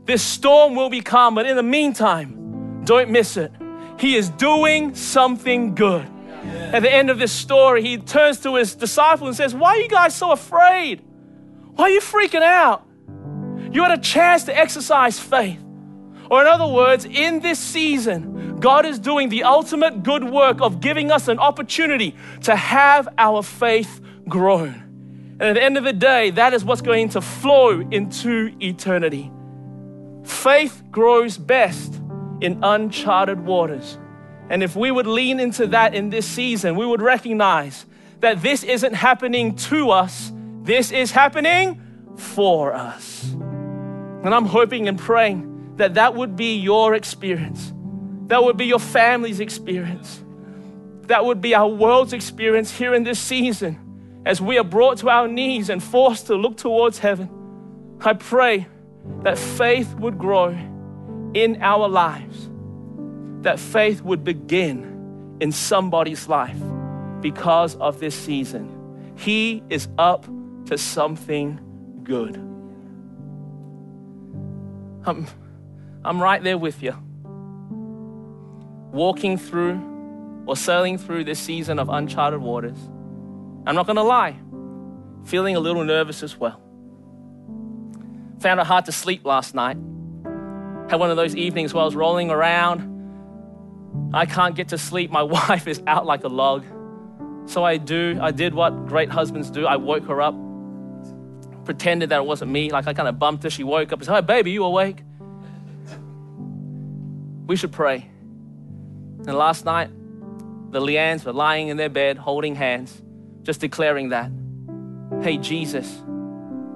this 0.05 0.23
storm 0.23 0.75
will 0.75 0.89
be 0.89 1.01
calm. 1.01 1.35
But 1.35 1.45
in 1.45 1.55
the 1.55 1.63
meantime, 1.63 2.83
don't 2.85 3.09
miss 3.09 3.37
it. 3.37 3.51
He 3.99 4.15
is 4.15 4.29
doing 4.29 4.95
something 4.95 5.75
good. 5.75 6.07
At 6.73 6.81
the 6.81 6.93
end 6.93 7.09
of 7.09 7.17
this 7.17 7.31
story, 7.31 7.81
he 7.81 7.97
turns 7.97 8.39
to 8.41 8.55
his 8.55 8.75
disciples 8.75 9.27
and 9.27 9.35
says, 9.35 9.55
Why 9.55 9.71
are 9.71 9.77
you 9.77 9.89
guys 9.89 10.15
so 10.15 10.31
afraid? 10.31 11.01
Why 11.75 11.85
are 11.85 11.89
you 11.89 12.01
freaking 12.01 12.43
out? 12.43 12.85
You 13.71 13.83
had 13.83 13.97
a 13.97 14.01
chance 14.01 14.43
to 14.45 14.57
exercise 14.57 15.19
faith. 15.19 15.59
Or, 16.29 16.41
in 16.41 16.47
other 16.47 16.67
words, 16.67 17.05
in 17.05 17.39
this 17.39 17.59
season, 17.59 18.59
God 18.59 18.85
is 18.85 18.99
doing 18.99 19.29
the 19.29 19.43
ultimate 19.43 20.03
good 20.03 20.23
work 20.23 20.61
of 20.61 20.81
giving 20.81 21.11
us 21.11 21.27
an 21.27 21.39
opportunity 21.39 22.15
to 22.43 22.55
have 22.55 23.07
our 23.17 23.41
faith 23.41 24.01
grown. 24.27 24.89
And 25.39 25.43
at 25.43 25.53
the 25.53 25.63
end 25.63 25.77
of 25.77 25.85
the 25.85 25.93
day, 25.93 26.31
that 26.31 26.53
is 26.53 26.65
what's 26.65 26.81
going 26.81 27.09
to 27.09 27.21
flow 27.21 27.79
into 27.79 28.53
eternity. 28.59 29.31
Faith 30.23 30.83
grows 30.91 31.37
best 31.37 31.95
in 32.41 32.59
uncharted 32.61 33.39
waters. 33.39 33.97
And 34.49 34.63
if 34.63 34.75
we 34.75 34.89
would 34.89 35.07
lean 35.07 35.39
into 35.39 35.67
that 35.67 35.93
in 35.93 36.09
this 36.09 36.25
season, 36.25 36.75
we 36.75 36.85
would 36.85 37.01
recognize 37.01 37.85
that 38.19 38.41
this 38.41 38.63
isn't 38.63 38.93
happening 38.93 39.55
to 39.55 39.91
us, 39.91 40.31
this 40.63 40.91
is 40.91 41.11
happening 41.11 41.81
for 42.17 42.73
us. 42.73 43.31
And 43.31 44.33
I'm 44.33 44.45
hoping 44.45 44.87
and 44.87 44.97
praying 44.97 45.75
that 45.77 45.93
that 45.93 46.15
would 46.15 46.35
be 46.35 46.57
your 46.57 46.95
experience, 46.95 47.71
that 48.27 48.43
would 48.43 48.57
be 48.57 48.65
your 48.65 48.79
family's 48.79 49.39
experience, 49.39 50.21
that 51.03 51.23
would 51.23 51.41
be 51.41 51.55
our 51.55 51.69
world's 51.69 52.13
experience 52.13 52.75
here 52.75 52.93
in 52.93 53.03
this 53.03 53.19
season 53.19 53.79
as 54.25 54.41
we 54.41 54.57
are 54.57 54.63
brought 54.63 54.97
to 54.97 55.09
our 55.09 55.27
knees 55.27 55.69
and 55.69 55.81
forced 55.81 56.27
to 56.27 56.35
look 56.35 56.57
towards 56.57 56.99
heaven. 56.99 57.29
I 58.01 58.13
pray 58.13 58.67
that 59.23 59.37
faith 59.37 59.93
would 59.95 60.17
grow 60.17 60.49
in 61.33 61.61
our 61.61 61.87
lives 61.87 62.48
that 63.41 63.59
faith 63.59 64.01
would 64.01 64.23
begin 64.23 65.37
in 65.39 65.51
somebody's 65.51 66.27
life 66.27 66.57
because 67.21 67.75
of 67.77 67.99
this 67.99 68.15
season. 68.15 69.13
He 69.15 69.63
is 69.69 69.87
up 69.97 70.25
to 70.65 70.77
something 70.77 71.59
good. 72.03 72.35
I'm, 75.05 75.27
I'm 76.03 76.21
right 76.21 76.43
there 76.43 76.57
with 76.57 76.83
you. 76.83 76.95
Walking 78.91 79.37
through 79.37 80.43
or 80.45 80.55
sailing 80.55 80.97
through 80.97 81.23
this 81.23 81.39
season 81.39 81.79
of 81.79 81.89
uncharted 81.89 82.41
waters. 82.41 82.77
I'm 83.65 83.75
not 83.75 83.85
going 83.85 83.97
to 83.97 84.03
lie, 84.03 84.35
feeling 85.25 85.55
a 85.55 85.59
little 85.59 85.83
nervous 85.83 86.23
as 86.23 86.35
well. 86.35 86.61
Found 88.39 88.59
it 88.59 88.65
hard 88.65 88.85
to 88.85 88.91
sleep 88.91 89.25
last 89.25 89.53
night. 89.53 89.77
Had 90.89 90.99
one 90.99 91.11
of 91.11 91.17
those 91.17 91.35
evenings 91.35 91.73
where 91.73 91.83
I 91.83 91.85
was 91.85 91.95
rolling 91.95 92.31
around 92.31 92.88
I 94.13 94.25
can't 94.25 94.55
get 94.55 94.69
to 94.69 94.77
sleep. 94.77 95.11
My 95.11 95.23
wife 95.37 95.67
is 95.67 95.81
out 95.87 96.05
like 96.05 96.23
a 96.23 96.27
log. 96.27 96.65
So 97.45 97.63
I 97.63 97.77
do, 97.77 98.19
I 98.21 98.31
did 98.31 98.53
what 98.53 98.87
great 98.87 99.09
husbands 99.09 99.49
do. 99.49 99.65
I 99.65 99.77
woke 99.77 100.05
her 100.05 100.21
up, 100.21 100.35
pretended 101.65 102.09
that 102.09 102.17
it 102.17 102.25
wasn't 102.25 102.51
me. 102.51 102.71
Like 102.71 102.87
I 102.87 102.93
kind 102.93 103.07
of 103.07 103.17
bumped 103.17 103.43
her. 103.43 103.49
She 103.49 103.63
woke 103.63 103.91
up 103.91 103.99
and 103.99 104.05
said, 104.05 104.13
Hi, 104.13 104.21
baby, 104.21 104.51
you 104.51 104.63
awake? 104.63 105.01
We 107.47 107.55
should 107.55 107.71
pray. 107.71 108.09
And 109.25 109.33
last 109.33 109.65
night, 109.65 109.89
the 110.71 110.79
Lians 110.79 111.25
were 111.25 111.33
lying 111.33 111.69
in 111.69 111.77
their 111.77 111.89
bed, 111.89 112.17
holding 112.17 112.53
hands, 112.53 113.01
just 113.41 113.61
declaring 113.61 114.09
that, 114.09 114.31
Hey, 115.23 115.37
Jesus, 115.37 116.01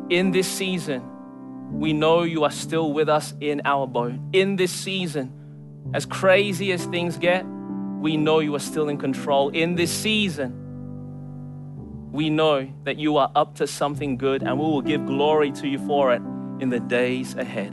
in 0.10 0.32
this 0.32 0.48
season, 0.48 1.04
we 1.72 1.94
know 1.94 2.24
you 2.24 2.44
are 2.44 2.52
still 2.52 2.94
with 2.94 3.10
us 3.10 3.34
in 3.40 3.62
our 3.66 3.88
boat. 3.88 4.14
In 4.32 4.56
this 4.56 4.72
season, 4.72 5.32
as 5.94 6.06
crazy 6.06 6.72
as 6.72 6.86
things 6.86 7.18
get, 7.18 7.46
we 8.00 8.18
know 8.18 8.40
you 8.40 8.54
are 8.56 8.60
still 8.60 8.90
in 8.90 8.98
control. 8.98 9.50
In 9.50 9.76
this 9.76 9.92
season, 9.92 10.60
we 12.12 12.30
know 12.30 12.72
that 12.84 12.98
you 12.98 13.18
are 13.18 13.32
up 13.36 13.56
to 13.56 13.68
something 13.68 14.18
good 14.18 14.44
and 14.44 14.60
we 14.60 14.66
will 14.66 14.82
give 14.82 15.06
glory 15.06 15.52
to 15.54 15.68
you 15.68 15.80
for 15.88 16.14
it 16.14 16.22
in 16.60 16.70
the 16.70 16.80
days 16.80 17.36
ahead. 17.36 17.72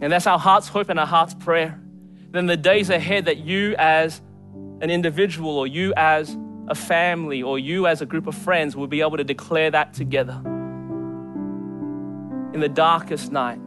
And 0.00 0.12
that's 0.12 0.26
our 0.26 0.38
heart's 0.38 0.68
hope 0.68 0.88
and 0.88 0.98
our 0.98 1.06
heart's 1.06 1.34
prayer. 1.34 1.80
Then 2.30 2.46
the 2.46 2.56
days 2.56 2.90
ahead 2.90 3.26
that 3.26 3.38
you 3.38 3.74
as 3.78 4.20
an 4.80 4.90
individual 4.90 5.50
or 5.50 5.66
you 5.66 5.92
as 5.96 6.36
a 6.68 6.74
family 6.74 7.42
or 7.42 7.58
you 7.58 7.86
as 7.86 8.02
a 8.02 8.06
group 8.06 8.26
of 8.26 8.34
friends 8.34 8.76
will 8.76 8.86
be 8.86 9.00
able 9.00 9.16
to 9.16 9.24
declare 9.24 9.70
that 9.70 9.94
together. 9.94 10.40
In 12.52 12.60
the 12.60 12.68
darkest 12.68 13.32
night, 13.32 13.58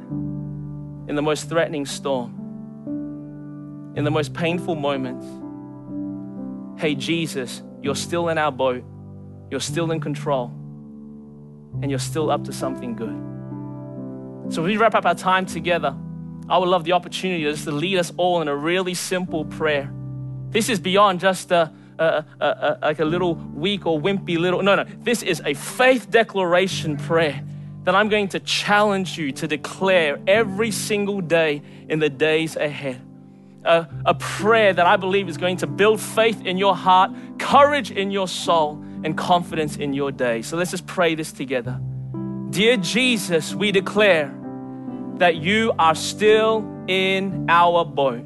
in 1.08 1.16
the 1.16 1.22
most 1.22 1.50
threatening 1.50 1.86
storm, 1.86 2.39
in 3.96 4.04
the 4.04 4.12
most 4.12 4.34
painful 4.34 4.76
moments, 4.76 5.26
hey, 6.82 6.96
Jesus, 6.96 7.62
you're 7.82 7.96
still 7.96 8.30
in 8.30 8.38
our 8.38 8.52
boat, 8.52 8.84
you're 9.50 9.60
still 9.60 9.92
in 9.92 10.00
control, 10.00 10.48
and 11.82 11.90
you're 11.90 12.00
still 12.00 12.32
up 12.32 12.44
to 12.46 12.54
something 12.54 12.96
good. 12.96 14.54
So, 14.54 14.64
as 14.64 14.68
we 14.68 14.78
wrap 14.78 14.96
up 14.96 15.06
our 15.06 15.16
time 15.16 15.46
together, 15.46 15.96
I 16.48 16.58
would 16.58 16.70
love 16.70 16.84
the 16.84 16.94
opportunity 16.94 17.44
just 17.44 17.66
to 17.66 17.72
lead 17.72 17.98
us 17.98 18.12
all 18.18 18.42
in 18.42 18.48
a 18.48 18.56
really 18.56 18.94
simple 18.94 19.46
prayer. 19.46 19.92
This 20.50 20.70
is 20.70 20.80
beyond 20.80 21.20
just 21.20 21.52
a, 21.52 21.72
a, 22.00 22.26
a, 22.40 22.46
a, 22.46 22.80
like 22.82 23.00
a 23.00 23.06
little 23.06 23.36
weak 23.36 23.86
or 23.86 24.00
wimpy 24.00 24.38
little, 24.38 24.64
no, 24.64 24.76
no. 24.76 24.86
This 25.00 25.22
is 25.22 25.42
a 25.46 25.54
faith 25.54 26.10
declaration 26.10 26.98
prayer 26.98 27.44
that 27.84 27.94
I'm 27.94 28.10
going 28.10 28.30
to 28.30 28.40
challenge 28.40 29.18
you 29.18 29.32
to 29.34 29.48
declare 29.48 30.20
every 30.28 30.72
single 30.72 31.22
day 31.22 31.62
in 31.88 32.00
the 32.00 32.10
days 32.10 32.56
ahead 32.56 33.02
a, 33.64 33.88
a 34.06 34.14
prayer 34.14 34.74
that 34.74 34.86
I 34.86 34.96
believe 34.96 35.30
is 35.30 35.38
going 35.38 35.58
to 35.58 35.68
build 35.68 36.00
faith 36.00 36.46
in 36.46 36.58
your 36.58 36.76
heart, 36.76 37.12
courage 37.40 37.92
in 37.92 38.12
your 38.12 38.28
soul, 38.28 38.84
and 39.04 39.18
confidence 39.18 39.78
in 39.78 39.94
your 39.94 40.12
day. 40.12 40.42
So 40.42 40.58
let's 40.58 40.72
just 40.72 40.88
pray 40.88 41.16
this 41.16 41.32
together. 41.32 41.80
Dear 42.50 42.78
Jesus, 42.78 43.54
we 43.54 43.72
declare 43.72 44.36
that 45.18 45.36
you 45.38 45.74
are 45.78 45.96
still 45.96 46.66
in 46.88 47.46
our 47.50 47.86
boat. 47.86 48.26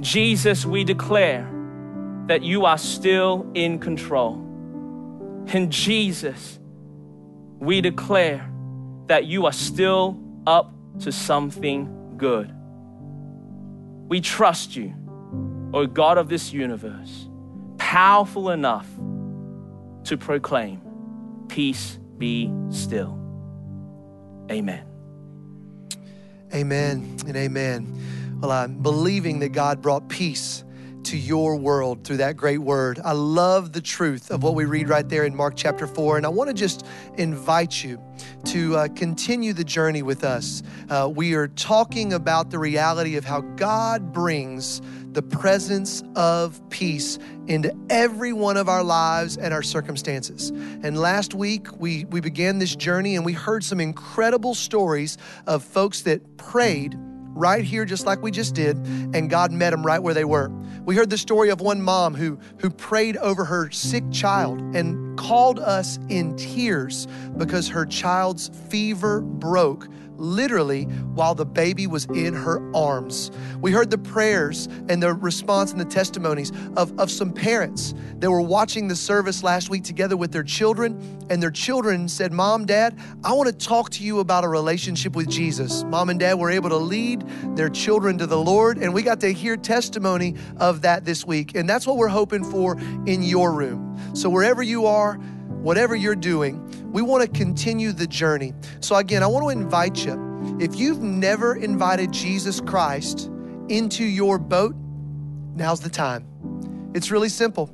Jesus, 0.00 0.64
we 0.64 0.84
declare 0.84 1.48
that 2.26 2.42
you 2.42 2.64
are 2.64 2.78
still 2.78 3.50
in 3.54 3.78
control. 3.78 4.34
In 5.52 5.70
Jesus, 5.70 6.58
we 7.58 7.80
declare 7.80 8.48
that 9.06 9.26
you 9.26 9.46
are 9.46 9.52
still 9.52 10.18
up 10.46 10.72
to 11.00 11.12
something 11.12 12.14
good. 12.16 12.54
We 14.10 14.20
trust 14.20 14.74
you, 14.74 14.92
O 15.72 15.86
God 15.86 16.18
of 16.18 16.28
this 16.28 16.52
universe, 16.52 17.28
powerful 17.78 18.50
enough 18.50 18.88
to 20.04 20.16
proclaim, 20.18 20.82
Peace 21.46 21.96
be 22.18 22.52
still. 22.70 23.16
Amen. 24.50 24.84
Amen 26.52 27.18
and 27.24 27.36
amen. 27.36 28.38
Well, 28.40 28.50
I'm 28.50 28.82
believing 28.82 29.38
that 29.40 29.50
God 29.50 29.80
brought 29.80 30.08
peace 30.08 30.64
to 31.10 31.18
your 31.18 31.56
world 31.56 32.04
through 32.04 32.18
that 32.18 32.36
great 32.36 32.58
word. 32.58 33.00
I 33.04 33.10
love 33.10 33.72
the 33.72 33.80
truth 33.80 34.30
of 34.30 34.44
what 34.44 34.54
we 34.54 34.64
read 34.64 34.88
right 34.88 35.08
there 35.08 35.24
in 35.24 35.34
Mark 35.34 35.54
chapter 35.56 35.88
4. 35.88 36.18
And 36.18 36.24
I 36.24 36.28
want 36.28 36.46
to 36.50 36.54
just 36.54 36.86
invite 37.16 37.82
you 37.82 38.00
to 38.44 38.76
uh, 38.76 38.88
continue 38.94 39.52
the 39.52 39.64
journey 39.64 40.02
with 40.02 40.22
us. 40.22 40.62
Uh, 40.88 41.10
we 41.12 41.34
are 41.34 41.48
talking 41.48 42.12
about 42.12 42.50
the 42.50 42.60
reality 42.60 43.16
of 43.16 43.24
how 43.24 43.40
God 43.40 44.12
brings 44.12 44.80
the 45.10 45.20
presence 45.20 46.04
of 46.14 46.60
peace 46.70 47.18
into 47.48 47.76
every 47.90 48.32
one 48.32 48.56
of 48.56 48.68
our 48.68 48.84
lives 48.84 49.36
and 49.36 49.52
our 49.52 49.64
circumstances. 49.64 50.50
And 50.50 50.96
last 50.96 51.34
week, 51.34 51.66
we, 51.76 52.04
we 52.04 52.20
began 52.20 52.60
this 52.60 52.76
journey 52.76 53.16
and 53.16 53.24
we 53.24 53.32
heard 53.32 53.64
some 53.64 53.80
incredible 53.80 54.54
stories 54.54 55.18
of 55.48 55.64
folks 55.64 56.02
that 56.02 56.36
prayed 56.36 56.96
right 57.34 57.64
here, 57.64 57.84
just 57.84 58.06
like 58.06 58.22
we 58.22 58.30
just 58.30 58.54
did, 58.54 58.76
and 59.14 59.30
God 59.30 59.52
met 59.52 59.70
them 59.70 59.84
right 59.84 60.02
where 60.02 60.14
they 60.14 60.24
were. 60.24 60.50
We 60.84 60.96
heard 60.96 61.10
the 61.10 61.18
story 61.18 61.50
of 61.50 61.60
one 61.60 61.82
mom 61.82 62.14
who, 62.14 62.38
who 62.58 62.70
prayed 62.70 63.16
over 63.18 63.44
her 63.44 63.70
sick 63.70 64.04
child 64.10 64.60
and 64.74 65.18
called 65.18 65.58
us 65.58 65.98
in 66.08 66.36
tears 66.36 67.06
because 67.36 67.68
her 67.68 67.84
child's 67.86 68.48
fever 68.68 69.20
broke 69.20 69.88
literally 70.20 70.84
while 71.14 71.34
the 71.34 71.46
baby 71.46 71.86
was 71.86 72.04
in 72.06 72.34
her 72.34 72.62
arms. 72.74 73.30
We 73.60 73.72
heard 73.72 73.90
the 73.90 73.98
prayers 73.98 74.66
and 74.88 75.02
the 75.02 75.14
response 75.14 75.72
and 75.72 75.80
the 75.80 75.84
testimonies 75.84 76.52
of, 76.76 76.98
of 76.98 77.10
some 77.10 77.32
parents 77.32 77.94
that 78.18 78.30
were 78.30 78.40
watching 78.40 78.88
the 78.88 78.96
service 78.96 79.42
last 79.42 79.70
week 79.70 79.84
together 79.84 80.16
with 80.16 80.32
their 80.32 80.42
children, 80.42 81.26
and 81.30 81.42
their 81.42 81.50
children 81.50 82.08
said, 82.08 82.32
Mom, 82.32 82.66
Dad, 82.66 82.98
I 83.24 83.32
want 83.32 83.48
to 83.48 83.66
talk 83.66 83.90
to 83.90 84.04
you 84.04 84.20
about 84.20 84.44
a 84.44 84.48
relationship 84.48 85.16
with 85.16 85.28
Jesus. 85.28 85.82
Mom 85.84 86.10
and 86.10 86.20
Dad 86.20 86.34
were 86.34 86.50
able 86.50 86.68
to 86.70 86.76
lead 86.76 87.24
their 87.56 87.68
children 87.68 88.18
to 88.18 88.26
the 88.26 88.38
Lord, 88.38 88.78
and 88.78 88.92
we 88.92 89.02
got 89.02 89.20
to 89.20 89.32
hear 89.32 89.56
testimony 89.56 90.36
of 90.58 90.82
that 90.82 91.04
this 91.04 91.24
week. 91.24 91.54
And 91.54 91.68
that's 91.68 91.86
what 91.86 91.96
we're 91.96 92.08
hoping 92.08 92.44
for 92.44 92.78
in 93.06 93.22
your 93.22 93.52
room. 93.52 93.98
So 94.14 94.28
wherever 94.28 94.62
you 94.62 94.86
are, 94.86 95.18
whatever 95.62 95.94
you're 95.94 96.16
doing, 96.16 96.92
we 96.92 97.02
want 97.02 97.22
to 97.22 97.38
continue 97.38 97.92
the 97.92 98.06
journey. 98.06 98.52
So, 98.80 98.96
again, 98.96 99.22
I 99.22 99.26
want 99.26 99.44
to 99.44 99.50
invite 99.50 100.04
you. 100.04 100.58
If 100.58 100.76
you've 100.76 101.00
never 101.00 101.54
invited 101.54 102.12
Jesus 102.12 102.60
Christ 102.60 103.30
into 103.68 104.04
your 104.04 104.38
boat, 104.38 104.74
now's 105.54 105.80
the 105.80 105.90
time. 105.90 106.90
It's 106.94 107.10
really 107.10 107.28
simple. 107.28 107.70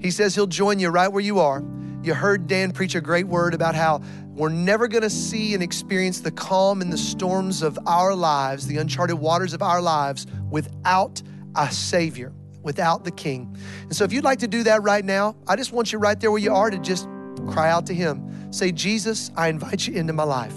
He 0.00 0.10
says 0.10 0.34
He'll 0.34 0.46
join 0.46 0.78
you 0.78 0.90
right 0.90 1.08
where 1.08 1.22
you 1.22 1.40
are. 1.40 1.62
You 2.02 2.14
heard 2.14 2.46
Dan 2.46 2.72
preach 2.72 2.94
a 2.94 3.00
great 3.00 3.26
word 3.26 3.54
about 3.54 3.74
how 3.74 4.02
we're 4.28 4.50
never 4.50 4.88
going 4.88 5.02
to 5.02 5.10
see 5.10 5.54
and 5.54 5.62
experience 5.62 6.20
the 6.20 6.30
calm 6.30 6.82
in 6.82 6.90
the 6.90 6.98
storms 6.98 7.62
of 7.62 7.78
our 7.86 8.14
lives, 8.14 8.66
the 8.66 8.76
uncharted 8.76 9.18
waters 9.18 9.54
of 9.54 9.62
our 9.62 9.80
lives, 9.80 10.26
without 10.50 11.22
a 11.56 11.70
Savior, 11.70 12.32
without 12.62 13.04
the 13.04 13.10
King. 13.10 13.56
And 13.82 13.96
so, 13.96 14.04
if 14.04 14.12
you'd 14.12 14.24
like 14.24 14.40
to 14.40 14.48
do 14.48 14.62
that 14.64 14.82
right 14.82 15.04
now, 15.04 15.36
I 15.46 15.56
just 15.56 15.72
want 15.72 15.92
you 15.92 15.98
right 15.98 16.18
there 16.20 16.30
where 16.30 16.40
you 16.40 16.52
are 16.52 16.70
to 16.70 16.78
just 16.78 17.08
cry 17.44 17.70
out 17.70 17.86
to 17.86 17.94
Him. 17.94 18.52
Say, 18.52 18.72
Jesus, 18.72 19.30
I 19.36 19.48
invite 19.48 19.86
you 19.86 19.94
into 19.94 20.12
my 20.12 20.24
life. 20.24 20.56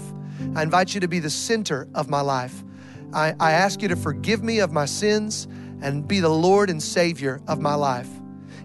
I 0.54 0.62
invite 0.62 0.94
you 0.94 1.00
to 1.00 1.08
be 1.08 1.18
the 1.18 1.30
center 1.30 1.88
of 1.94 2.08
my 2.08 2.20
life. 2.20 2.64
I, 3.12 3.34
I 3.40 3.52
ask 3.52 3.82
you 3.82 3.88
to 3.88 3.96
forgive 3.96 4.42
me 4.42 4.58
of 4.60 4.72
my 4.72 4.84
sins 4.84 5.48
and 5.80 6.06
be 6.06 6.20
the 6.20 6.28
Lord 6.28 6.70
and 6.70 6.82
Savior 6.82 7.40
of 7.48 7.60
my 7.60 7.74
life. 7.74 8.08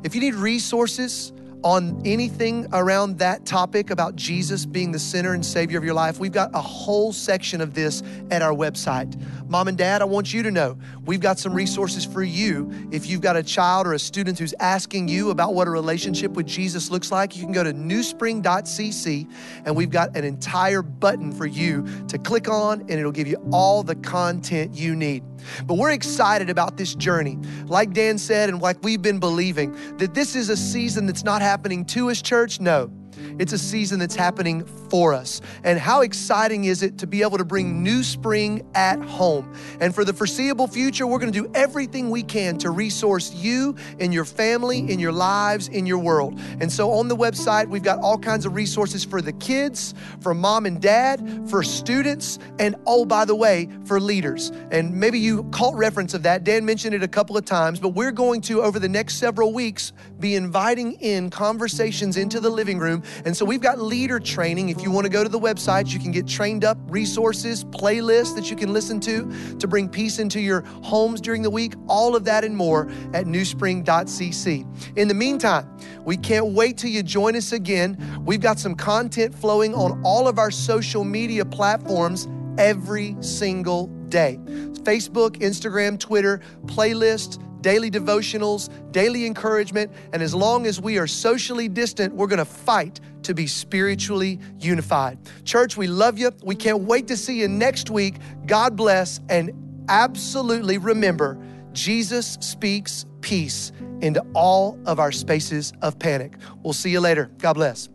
If 0.03 0.15
you 0.15 0.21
need 0.21 0.35
resources 0.35 1.31
on 1.63 2.01
anything 2.03 2.67
around 2.73 3.17
that 3.19 3.45
topic 3.45 3.89
about 3.89 4.15
Jesus 4.15 4.65
being 4.65 4.91
the 4.91 4.99
center 4.99 5.33
and 5.33 5.45
Savior 5.45 5.77
of 5.77 5.85
your 5.85 5.93
life, 5.93 6.19
we've 6.19 6.33
got 6.33 6.51
a 6.53 6.61
whole 6.61 7.13
section 7.13 7.61
of 7.61 7.73
this 7.73 8.03
at 8.31 8.41
our 8.41 8.53
website. 8.53 9.19
Mom 9.47 9.69
and 9.69 9.77
Dad, 9.77 10.01
I 10.01 10.05
want 10.05 10.33
you 10.33 10.43
to 10.43 10.51
know 10.51 10.77
we've 11.05 11.21
got 11.21 11.39
some 11.39 11.53
resources 11.53 12.03
for 12.03 12.21
you. 12.21 12.69
If 12.91 13.07
you've 13.07 13.21
got 13.21 13.37
a 13.37 13.43
child 13.43 13.87
or 13.87 13.93
a 13.93 13.99
student 13.99 14.39
who's 14.39 14.53
asking 14.59 15.07
you 15.07 15.29
about 15.29 15.53
what 15.53 15.67
a 15.67 15.71
relationship 15.71 16.31
with 16.31 16.47
Jesus 16.47 16.91
looks 16.91 17.11
like, 17.11 17.35
you 17.37 17.43
can 17.43 17.53
go 17.53 17.63
to 17.63 17.71
newspring.cc 17.71 19.31
and 19.65 19.75
we've 19.75 19.91
got 19.91 20.17
an 20.17 20.25
entire 20.25 20.81
button 20.81 21.31
for 21.31 21.45
you 21.45 21.85
to 22.09 22.17
click 22.17 22.49
on 22.49 22.81
and 22.81 22.91
it'll 22.91 23.11
give 23.11 23.27
you 23.27 23.37
all 23.51 23.83
the 23.83 23.95
content 23.95 24.75
you 24.75 24.95
need. 24.95 25.23
But 25.65 25.75
we're 25.75 25.91
excited 25.91 26.49
about 26.49 26.77
this 26.77 26.95
journey. 26.95 27.37
Like 27.65 27.93
Dan 27.93 28.17
said, 28.17 28.49
and 28.49 28.61
like 28.61 28.81
we've 28.81 29.01
been 29.01 29.19
believing, 29.19 29.77
that 29.97 30.13
this 30.13 30.35
is 30.35 30.49
a 30.49 30.57
season 30.57 31.05
that's 31.05 31.23
not 31.23 31.41
happening 31.41 31.52
to 31.85 32.07
his 32.07 32.21
church. 32.21 32.59
No, 32.59 32.91
it's 33.39 33.53
a 33.53 33.57
season 33.57 33.99
that's 33.99 34.15
happening 34.15 34.65
for 34.89 35.13
us. 35.13 35.41
And 35.63 35.79
how 35.79 36.01
exciting 36.01 36.65
is 36.65 36.83
it 36.83 36.97
to 36.99 37.07
be 37.07 37.21
able 37.21 37.37
to 37.37 37.45
bring 37.45 37.83
NewSpring 37.83 38.65
at 38.75 39.01
home? 39.01 39.53
And 39.79 39.93
for 39.93 40.05
the 40.05 40.13
foreseeable 40.13 40.67
future, 40.67 41.07
we're 41.07 41.19
going 41.19 41.31
to 41.31 41.43
do 41.43 41.51
everything 41.53 42.09
we 42.09 42.23
can 42.23 42.57
to 42.59 42.71
resource 42.71 43.33
you 43.33 43.75
and 43.99 44.13
your 44.13 44.25
family, 44.25 44.79
in 44.91 44.99
your 44.99 45.11
lives, 45.11 45.67
in 45.67 45.85
your 45.85 45.99
world. 45.99 46.39
And 46.59 46.71
so 46.71 46.91
on 46.91 47.07
the 47.07 47.15
website, 47.15 47.67
we've 47.67 47.83
got 47.83 47.99
all 47.99 48.17
kinds 48.17 48.45
of 48.45 48.55
resources 48.55 49.03
for 49.03 49.21
the 49.21 49.33
kids, 49.33 49.93
for 50.21 50.33
mom 50.33 50.65
and 50.65 50.81
dad, 50.81 51.49
for 51.49 51.63
students, 51.63 52.39
and 52.59 52.75
oh, 52.85 53.05
by 53.05 53.25
the 53.25 53.35
way, 53.35 53.69
for 53.85 53.99
leaders. 53.99 54.51
And 54.71 54.93
maybe 54.93 55.19
you 55.19 55.43
caught 55.51 55.75
reference 55.75 56.13
of 56.13 56.23
that. 56.23 56.43
Dan 56.43 56.65
mentioned 56.65 56.95
it 56.95 57.03
a 57.03 57.07
couple 57.07 57.37
of 57.37 57.45
times, 57.45 57.79
but 57.79 57.89
we're 57.89 58.11
going 58.11 58.41
to, 58.41 58.61
over 58.61 58.79
the 58.79 58.89
next 58.89 59.15
several 59.15 59.53
weeks, 59.53 59.93
be 60.19 60.35
inviting 60.35 60.93
in 60.93 61.29
conversations 61.29 62.17
into 62.17 62.39
the 62.39 62.49
living 62.49 62.79
room. 62.79 63.02
And 63.25 63.35
so 63.35 63.45
we've 63.45 63.61
got 63.61 63.79
leader 63.79 64.19
training. 64.19 64.69
If 64.69 64.81
you 64.81 64.91
want 64.91 65.05
to 65.05 65.09
go 65.09 65.23
to 65.23 65.29
the 65.29 65.39
website, 65.39 65.93
you 65.93 65.99
can 65.99 66.11
get 66.11 66.27
trained 66.27 66.63
up 66.63 66.77
resources, 66.87 67.63
playlists 67.65 68.35
that 68.35 68.49
you 68.49 68.55
can 68.55 68.73
listen 68.73 68.99
to 69.01 69.57
to 69.59 69.67
bring 69.67 69.89
peace 69.89 70.19
into 70.19 70.39
your 70.39 70.61
homes 70.83 71.21
during 71.21 71.41
the 71.41 71.49
week. 71.49 71.73
All 71.87 72.15
of 72.15 72.25
that 72.25 72.43
and 72.43 72.55
more 72.55 72.89
at 73.13 73.25
newspring.cc. 73.25 74.97
In 74.97 75.07
the 75.07 75.13
meantime, 75.13 75.69
we 76.05 76.17
can't 76.17 76.47
wait 76.47 76.77
till 76.77 76.89
you 76.89 77.03
join 77.03 77.35
us 77.35 77.51
again. 77.51 77.97
We've 78.25 78.41
got 78.41 78.59
some 78.59 78.75
content 78.75 79.33
flowing 79.33 79.73
on 79.73 80.01
all 80.03 80.27
of 80.27 80.39
our 80.39 80.51
social 80.51 81.03
media 81.03 81.45
platforms 81.45 82.27
every 82.57 83.15
single 83.21 83.87
day 84.09 84.39
Facebook, 84.83 85.37
Instagram, 85.39 85.97
Twitter, 85.97 86.41
playlist, 86.65 87.41
daily 87.63 87.89
devotionals, 87.89 88.69
daily 88.91 89.25
encouragement. 89.25 89.91
And 90.13 90.21
as 90.21 90.35
long 90.35 90.67
as 90.67 90.79
we 90.79 90.99
are 90.99 91.07
socially 91.07 91.67
distant, 91.67 92.13
we're 92.13 92.27
going 92.27 92.37
to 92.37 92.45
fight 92.45 92.99
to 93.23 93.33
be 93.33 93.47
spiritually 93.47 94.39
unified. 94.59 95.17
Church, 95.45 95.75
we 95.75 95.87
love 95.87 96.19
you. 96.19 96.31
We 96.43 96.55
can't 96.55 96.81
wait 96.81 97.07
to 97.07 97.17
see 97.17 97.39
you 97.39 97.47
next 97.47 97.89
week. 97.89 98.17
God 98.45 98.75
bless. 98.75 99.19
And 99.29 99.51
absolutely 99.89 100.77
remember, 100.77 101.43
Jesus 101.71 102.37
speaks 102.41 103.05
peace 103.21 103.71
into 104.01 104.23
all 104.35 104.77
of 104.85 104.99
our 104.99 105.11
spaces 105.11 105.73
of 105.81 105.97
panic. 105.97 106.35
We'll 106.61 106.73
see 106.73 106.91
you 106.91 106.99
later. 106.99 107.31
God 107.39 107.53
bless. 107.53 107.89